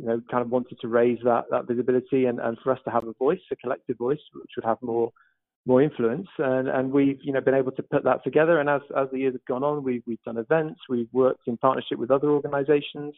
you 0.00 0.06
know, 0.08 0.18
kind 0.32 0.42
of 0.44 0.50
wanted 0.50 0.76
to 0.80 0.88
raise 0.88 1.20
that, 1.30 1.44
that 1.52 1.68
visibility 1.68 2.20
and, 2.28 2.38
and 2.46 2.54
for 2.62 2.72
us 2.74 2.82
to 2.86 2.90
have 2.90 3.06
a 3.06 3.14
voice, 3.24 3.44
a 3.52 3.56
collective 3.56 3.98
voice, 4.06 4.24
which 4.34 4.52
would 4.56 4.68
have 4.70 4.80
more 4.82 5.08
more 5.66 5.82
influence. 5.82 6.28
And, 6.38 6.66
and 6.76 6.84
we've, 6.90 7.20
you 7.26 7.32
know, 7.34 7.42
been 7.42 7.60
able 7.62 7.72
to 7.72 7.82
put 7.94 8.02
that 8.04 8.20
together. 8.24 8.60
And 8.60 8.68
as, 8.76 8.80
as 9.00 9.08
the 9.12 9.18
years 9.22 9.34
have 9.34 9.44
gone 9.52 9.64
on, 9.68 9.84
we've, 9.84 10.04
we've 10.06 10.24
done 10.28 10.38
events, 10.38 10.80
we've 10.88 11.12
worked 11.12 11.46
in 11.50 11.56
partnership 11.58 11.98
with 11.98 12.10
other 12.10 12.30
organizations 12.30 13.12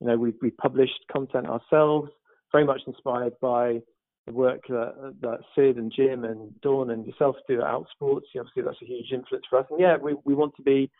You 0.00 0.08
know, 0.08 0.16
we've, 0.16 0.34
we 0.42 0.50
published 0.50 1.00
content 1.12 1.46
ourselves, 1.46 2.10
very 2.52 2.64
much 2.64 2.80
inspired 2.86 3.34
by 3.40 3.80
the 4.26 4.32
work 4.32 4.62
that, 4.68 5.14
that 5.20 5.38
Cyd 5.54 5.76
and 5.76 5.92
Jim 5.94 6.24
and 6.24 6.60
Dawn 6.62 6.90
and 6.90 7.06
yourself 7.06 7.36
do 7.48 7.60
at 7.60 7.66
Outsports. 7.66 8.22
Obviously, 8.38 8.62
that's 8.64 8.82
a 8.82 8.86
huge 8.86 9.12
influence 9.12 9.44
for 9.48 9.60
us. 9.60 9.66
And 9.70 9.80
yeah, 9.80 9.96
we, 9.96 10.14
we 10.24 10.34
want 10.34 10.54
to 10.56 10.62
be 10.62 10.90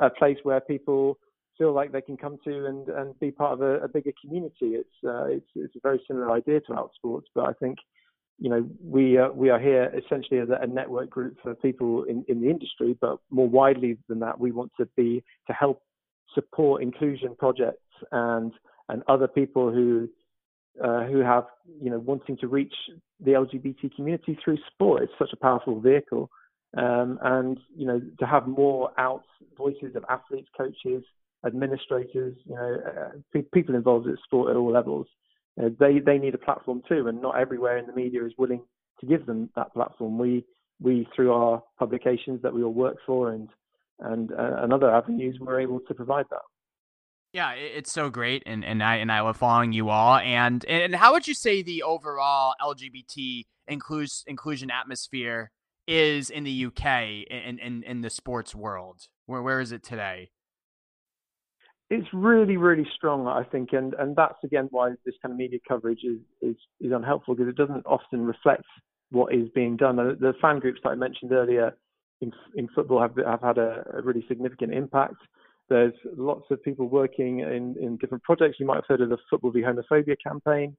a 0.00 0.10
place 0.10 0.36
where 0.42 0.60
people 0.60 1.18
feel 1.58 1.72
like 1.72 1.92
they 1.92 2.00
can 2.00 2.16
come 2.16 2.38
to 2.44 2.66
and, 2.66 2.88
and 2.88 3.18
be 3.20 3.30
part 3.30 3.52
of 3.52 3.62
a, 3.62 3.84
a 3.84 3.88
bigger 3.88 4.12
community. 4.20 4.76
It's, 4.76 5.04
uh, 5.04 5.26
it's 5.26 5.46
it's 5.54 5.76
a 5.76 5.80
very 5.82 6.00
similar 6.06 6.30
idea 6.32 6.60
to 6.60 6.72
Outsports, 6.72 7.26
but 7.34 7.46
I 7.46 7.52
think 7.54 7.78
you 8.38 8.50
know 8.50 8.68
we 8.82 9.18
uh, 9.18 9.28
we 9.30 9.50
are 9.50 9.60
here 9.60 9.92
essentially 9.96 10.40
as 10.40 10.48
a, 10.48 10.62
a 10.62 10.66
network 10.66 11.10
group 11.10 11.36
for 11.42 11.54
people 11.54 12.04
in, 12.04 12.24
in 12.28 12.40
the 12.40 12.50
industry, 12.50 12.96
but 13.00 13.18
more 13.30 13.48
widely 13.48 13.98
than 14.08 14.20
that, 14.20 14.38
we 14.38 14.52
want 14.52 14.72
to 14.78 14.86
be 14.96 15.22
to 15.46 15.52
help 15.52 15.82
support 16.34 16.82
inclusion 16.82 17.36
projects 17.38 17.82
and 18.12 18.52
and 18.88 19.02
other 19.08 19.28
people 19.28 19.72
who 19.72 20.08
uh, 20.82 21.04
who 21.04 21.20
have 21.20 21.44
you 21.80 21.90
know 21.90 21.98
wanting 21.98 22.36
to 22.38 22.48
reach 22.48 22.74
the 23.20 23.32
LGBT 23.32 23.94
community 23.94 24.36
through 24.44 24.58
sport. 24.72 25.02
It's 25.02 25.12
such 25.18 25.32
a 25.32 25.36
powerful 25.36 25.80
vehicle, 25.80 26.30
um, 26.76 27.18
and 27.22 27.58
you 27.76 27.86
know 27.86 28.00
to 28.18 28.26
have 28.26 28.46
more 28.48 28.90
out 28.98 29.24
voices 29.56 29.94
of 29.94 30.04
athletes, 30.08 30.48
coaches, 30.56 31.04
administrators, 31.46 32.36
you 32.44 32.54
know, 32.54 32.76
uh, 32.86 33.40
people 33.52 33.74
involved 33.74 34.06
in 34.06 34.16
sport 34.24 34.50
at 34.50 34.56
all 34.56 34.72
levels. 34.72 35.06
They 35.56 36.00
they 36.00 36.18
need 36.18 36.34
a 36.34 36.38
platform 36.38 36.82
too, 36.88 37.06
and 37.06 37.22
not 37.22 37.38
everywhere 37.38 37.78
in 37.78 37.86
the 37.86 37.92
media 37.92 38.24
is 38.24 38.32
willing 38.36 38.62
to 39.00 39.06
give 39.06 39.26
them 39.26 39.50
that 39.54 39.72
platform. 39.72 40.18
We 40.18 40.44
we 40.80 41.06
through 41.14 41.32
our 41.32 41.62
publications 41.78 42.42
that 42.42 42.52
we 42.52 42.62
all 42.64 42.72
work 42.72 42.96
for 43.06 43.30
and 43.30 43.48
and 44.00 44.32
uh, 44.32 44.62
and 44.62 44.72
other 44.72 44.90
avenues, 44.90 45.38
we're 45.40 45.60
able 45.60 45.80
to 45.80 45.94
provide 45.94 46.26
that. 46.30 46.42
Yeah, 47.32 47.52
it's 47.52 47.90
so 47.90 48.10
great, 48.10 48.44
and, 48.46 48.64
and 48.64 48.82
I 48.82 48.96
and 48.96 49.10
I 49.10 49.20
love 49.20 49.36
following 49.36 49.72
you 49.72 49.88
all. 49.88 50.18
And 50.18 50.64
and 50.66 50.94
how 50.94 51.12
would 51.12 51.26
you 51.26 51.34
say 51.34 51.62
the 51.62 51.82
overall 51.82 52.54
LGBT 52.60 53.44
inclusion 53.66 54.24
inclusion 54.28 54.70
atmosphere 54.70 55.50
is 55.86 56.30
in 56.30 56.44
the 56.44 56.66
UK 56.66 57.26
in 57.28 57.58
in, 57.58 57.82
in 57.82 58.00
the 58.02 58.10
sports 58.10 58.54
world? 58.54 59.08
Where 59.26 59.42
where 59.42 59.60
is 59.60 59.72
it 59.72 59.82
today? 59.82 60.30
It's 61.90 62.08
really 62.12 62.56
really 62.56 62.86
strong, 62.94 63.26
I 63.26 63.44
think, 63.44 63.72
and 63.72 63.94
and 63.94 64.16
that's 64.16 64.42
again 64.42 64.68
why 64.70 64.90
this 65.04 65.14
kind 65.20 65.32
of 65.32 65.38
media 65.38 65.58
coverage 65.68 66.02
is 66.02 66.18
is 66.40 66.56
is 66.80 66.92
unhelpful 66.92 67.34
because 67.34 67.50
it 67.50 67.56
doesn't 67.56 67.86
often 67.86 68.24
reflect 68.24 68.64
what 69.10 69.34
is 69.34 69.48
being 69.54 69.76
done. 69.76 69.96
The, 69.96 70.16
the 70.18 70.32
fan 70.40 70.58
groups 70.60 70.80
that 70.82 70.90
I 70.90 70.94
mentioned 70.94 71.32
earlier 71.32 71.76
in 72.20 72.32
in 72.56 72.68
football 72.74 73.00
have 73.00 73.16
have 73.26 73.42
had 73.42 73.58
a, 73.58 73.84
a 73.94 74.02
really 74.02 74.24
significant 74.28 74.72
impact. 74.72 75.16
There's 75.68 75.94
lots 76.16 76.44
of 76.50 76.62
people 76.62 76.88
working 76.88 77.40
in, 77.40 77.76
in 77.80 77.96
different 77.96 78.22
projects. 78.22 78.56
You 78.60 78.66
might 78.66 78.76
have 78.76 78.84
heard 78.86 79.00
of 79.00 79.08
the 79.08 79.16
Football 79.30 79.50
v 79.50 79.62
Homophobia 79.62 80.16
campaign, 80.22 80.76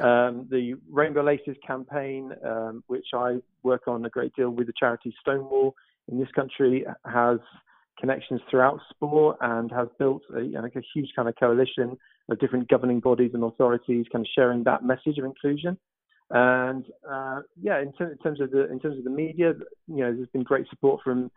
um, 0.00 0.46
the 0.50 0.74
Rainbow 0.90 1.22
Laces 1.22 1.56
campaign, 1.66 2.32
um, 2.44 2.84
which 2.88 3.06
I 3.14 3.38
work 3.62 3.88
on 3.88 4.04
a 4.04 4.10
great 4.10 4.34
deal 4.34 4.50
with 4.50 4.66
the 4.66 4.74
charity 4.78 5.14
Stonewall 5.20 5.74
in 6.08 6.18
this 6.18 6.28
country, 6.34 6.84
has 7.06 7.38
connections 8.00 8.40
throughout 8.50 8.80
sport 8.90 9.36
and 9.40 9.70
has 9.72 9.88
built 9.98 10.22
a, 10.34 10.40
like 10.60 10.76
a 10.76 10.82
huge 10.94 11.10
kind 11.14 11.28
of 11.28 11.34
coalition 11.36 11.96
of 12.28 12.38
different 12.38 12.68
governing 12.68 13.00
bodies 13.00 13.30
and 13.34 13.42
authorities, 13.42 14.06
kind 14.12 14.24
of 14.24 14.30
sharing 14.34 14.64
that 14.64 14.84
message 14.84 15.18
of 15.18 15.24
inclusion. 15.24 15.78
And 16.30 16.84
uh, 17.10 17.40
yeah, 17.60 17.80
in, 17.80 17.92
ter- 17.92 18.12
in, 18.12 18.18
terms 18.18 18.40
of 18.40 18.50
the 18.50 18.70
in 18.70 18.78
terms 18.80 18.98
of 18.98 19.04
the 19.04 19.10
media, 19.10 19.54
you 19.86 19.96
know, 19.96 20.14
there's 20.14 20.28
been 20.28 20.42
great 20.42 20.68
support 20.68 21.00
from 21.02 21.30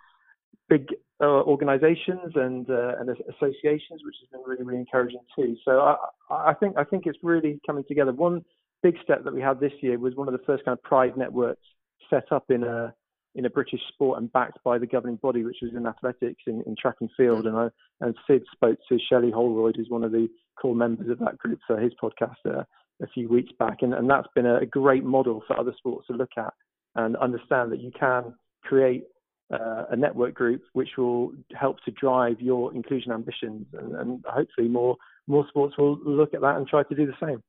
big 0.67 0.88
uh, 1.21 1.43
organisations 1.43 2.34
and 2.36 2.69
uh, 2.69 2.95
and 3.00 3.10
associations, 3.10 4.02
which 4.04 4.15
has 4.19 4.30
been 4.32 4.41
really 4.45 4.63
really 4.63 4.80
encouraging 4.80 5.21
too. 5.34 5.56
So 5.63 5.80
I, 5.80 5.95
I 6.30 6.54
think 6.56 6.76
I 6.78 6.84
think 6.84 7.06
it's 7.06 7.19
really 7.24 7.62
coming 7.65 7.86
together. 7.88 8.12
One 8.12 8.43
big 8.84 8.95
step 9.02 9.24
that 9.24 9.34
we 9.34 9.41
had 9.41 9.62
this 9.62 9.71
year 9.82 9.97
was 9.97 10.15
one 10.15 10.28
of 10.28 10.34
the 10.34 10.45
first 10.45 10.65
kind 10.65 10.78
of 10.78 10.84
pride 10.84 11.15
networks 11.15 11.63
set 12.10 12.30
up 12.32 12.45
in 12.50 12.63
a 12.63 12.93
in 13.36 13.46
a 13.46 13.50
British 13.50 13.82
sport 13.94 14.20
and 14.20 14.32
backed 14.32 14.62
by 14.63 14.78
the 14.78 14.86
governing 14.86 15.17
body, 15.17 15.44
which 15.44 15.58
was 15.62 15.72
in 15.76 15.88
athletics 15.88 16.44
in, 16.48 16.62
in 16.65 16.76
track 16.80 16.96
and 17.00 17.10
field. 17.15 17.46
And 17.46 17.58
I 17.58 17.70
and 18.02 18.15
Cyd 18.28 18.44
spoke 18.52 18.78
to 18.89 19.00
Shelley 19.10 19.32
Holroyd, 19.32 19.76
who's 19.78 19.89
one 19.89 20.04
of 20.04 20.12
the 20.12 20.28
core 20.62 20.76
members 20.76 21.10
of 21.10 21.20
that 21.20 21.38
group, 21.38 21.60
for 21.65 21.80
his 21.80 21.94
podcast 22.02 22.36
uh, 22.46 22.63
a 23.02 23.08
few 23.13 23.30
weeks 23.30 23.52
back. 23.58 23.78
And, 23.82 23.94
and 23.94 24.10
that's 24.10 24.28
been 24.36 24.46
a, 24.46 24.58
a 24.58 24.65
great 24.65 25.04
model 25.04 25.44
for 25.48 25.60
other 25.60 25.74
sports 25.78 26.08
to 26.08 26.13
look 26.13 26.32
at 26.38 26.54
and 26.96 27.15
understand 27.17 27.72
that 27.72 27.80
you 27.80 27.91
can 27.98 28.34
create 28.63 29.06
uh, 29.54 29.86
a 29.91 29.96
network 29.96 30.34
group 30.34 30.62
which 30.74 30.89
will 30.98 31.32
help 31.54 31.78
to 31.84 31.91
drive 31.91 32.39
your 32.39 32.74
inclusion 32.74 33.12
ambitions, 33.12 33.65
and, 33.74 33.96
and, 33.96 34.26
hopefully 34.26 34.67
more 34.67 34.96
more 35.28 35.46
sports 35.50 35.78
will 35.78 36.00
look 36.06 36.34
at 36.34 36.41
that 36.41 36.56
and 36.56 36.67
try 36.67 36.84
to 36.84 36.96
do 36.96 37.06
the 37.06 37.13
same. 37.26 37.44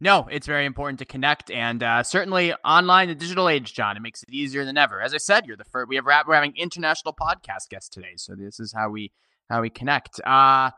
No, 0.00 0.28
it's 0.30 0.46
very 0.46 0.64
important 0.64 1.00
to 1.00 1.04
connect, 1.04 1.50
and 1.50 1.82
uh, 1.82 2.02
certainly 2.04 2.54
online, 2.64 3.08
the 3.08 3.16
digital 3.16 3.48
age, 3.48 3.74
John, 3.74 3.96
it 3.96 4.00
makes 4.00 4.22
it 4.22 4.30
easier 4.30 4.64
than 4.64 4.76
ever. 4.76 5.00
As 5.00 5.12
I 5.12 5.18
said, 5.18 5.44
you're 5.46 5.56
the 5.56 5.64
first. 5.64 5.88
We 5.88 5.96
have 5.96 6.04
we're 6.06 6.34
having 6.34 6.56
international 6.56 7.14
podcast 7.14 7.68
guests 7.68 7.88
today, 7.88 8.12
so 8.16 8.34
this 8.36 8.60
is 8.60 8.72
how 8.72 8.90
we 8.90 9.10
how 9.50 9.60
we 9.60 9.70
connect. 9.70 10.20
Uh, 10.24 10.70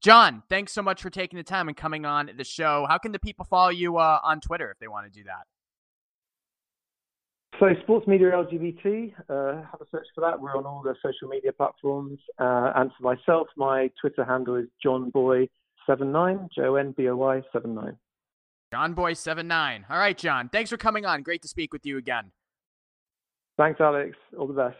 John, 0.00 0.42
thanks 0.48 0.72
so 0.72 0.82
much 0.82 1.00
for 1.00 1.08
taking 1.08 1.36
the 1.36 1.44
time 1.44 1.68
and 1.68 1.76
coming 1.76 2.04
on 2.04 2.30
the 2.36 2.44
show. 2.44 2.86
How 2.88 2.98
can 2.98 3.12
the 3.12 3.18
people 3.18 3.44
follow 3.44 3.70
you 3.70 3.96
uh, 3.98 4.18
on 4.22 4.40
Twitter 4.40 4.70
if 4.70 4.78
they 4.78 4.88
want 4.88 5.06
to 5.06 5.18
do 5.18 5.24
that? 5.24 5.46
So, 7.60 7.68
Sports 7.82 8.08
Media 8.08 8.32
LGBT, 8.32 9.14
uh, 9.28 9.62
have 9.62 9.80
a 9.80 9.86
search 9.92 10.06
for 10.14 10.20
that. 10.22 10.40
We're 10.40 10.56
on 10.56 10.66
all 10.66 10.82
the 10.82 10.96
social 10.96 11.28
media 11.28 11.52
platforms. 11.52 12.18
Uh, 12.38 12.72
and 12.74 12.90
for 12.98 13.14
myself, 13.14 13.46
my 13.56 13.90
Twitter 14.00 14.24
handle 14.24 14.56
is 14.56 14.66
johnboy79, 14.84 16.48
J 16.52 16.62
O 16.62 16.74
N 16.74 16.94
B 16.96 17.08
O 17.08 17.16
Y 17.16 17.42
79. 17.52 17.96
JohnBoy79. 18.74 19.84
All 19.88 19.98
right, 19.98 20.16
John. 20.16 20.48
Thanks 20.48 20.70
for 20.70 20.76
coming 20.76 21.06
on. 21.06 21.22
Great 21.22 21.42
to 21.42 21.48
speak 21.48 21.72
with 21.72 21.86
you 21.86 21.96
again. 21.96 22.32
Thanks, 23.56 23.80
Alex. 23.80 24.16
All 24.36 24.46
the 24.46 24.54
best. 24.54 24.76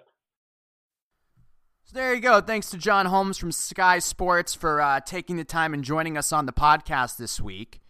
So 1.85 1.95
there 1.95 2.15
you 2.15 2.21
go. 2.21 2.41
Thanks 2.41 2.71
to 2.71 2.79
John 2.79 3.07
Holmes 3.07 3.39
from 3.39 3.53
Sky 3.53 3.99
Sports 3.99 4.55
for 4.55 4.81
uh, 4.81 5.01
taking 5.01 5.37
the 5.37 5.45
time 5.45 5.75
and 5.75 5.85
joining 5.85 6.17
us 6.17 6.33
on 6.33 6.47
the 6.47 6.53
podcast 6.53 7.19
this 7.19 7.41
week. 7.41 7.81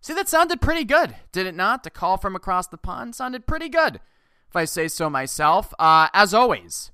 See, 0.00 0.14
that 0.14 0.28
sounded 0.28 0.62
pretty 0.62 0.84
good, 0.84 1.14
did 1.30 1.46
it 1.46 1.54
not? 1.54 1.82
The 1.82 1.90
call 1.90 2.16
from 2.16 2.34
across 2.34 2.68
the 2.68 2.78
pond 2.78 3.14
sounded 3.14 3.46
pretty 3.46 3.68
good 3.68 4.00
if 4.48 4.56
I 4.56 4.64
say 4.64 4.88
so 4.88 5.10
myself. 5.10 5.74
Uh, 5.78 6.08
as 6.14 6.32
always, 6.32 6.90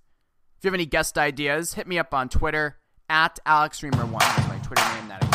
if 0.58 0.64
you 0.64 0.68
have 0.68 0.74
any 0.74 0.86
guest 0.86 1.16
ideas, 1.16 1.74
hit 1.74 1.86
me 1.86 1.98
up 1.98 2.12
on 2.12 2.28
Twitter 2.28 2.78
at 3.08 3.38
AlexReimer1. 3.46 4.18
That's 4.18 4.48
my 4.48 4.58
Twitter 4.58 4.94
name. 4.94 5.08
That 5.08 5.22
again 5.22 5.25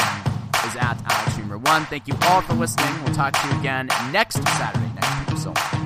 is 0.71 0.77
at 0.77 0.97
AlexReimer1. 1.03 1.88
Thank 1.88 2.07
you 2.07 2.15
all 2.23 2.41
for 2.41 2.53
listening. 2.53 2.93
We'll 3.03 3.13
talk 3.13 3.34
to 3.34 3.47
you 3.47 3.60
again 3.60 3.88
next 4.12 4.43
Saturday 4.57 4.91
next 4.95 5.29
week. 5.29 5.38
So 5.38 5.80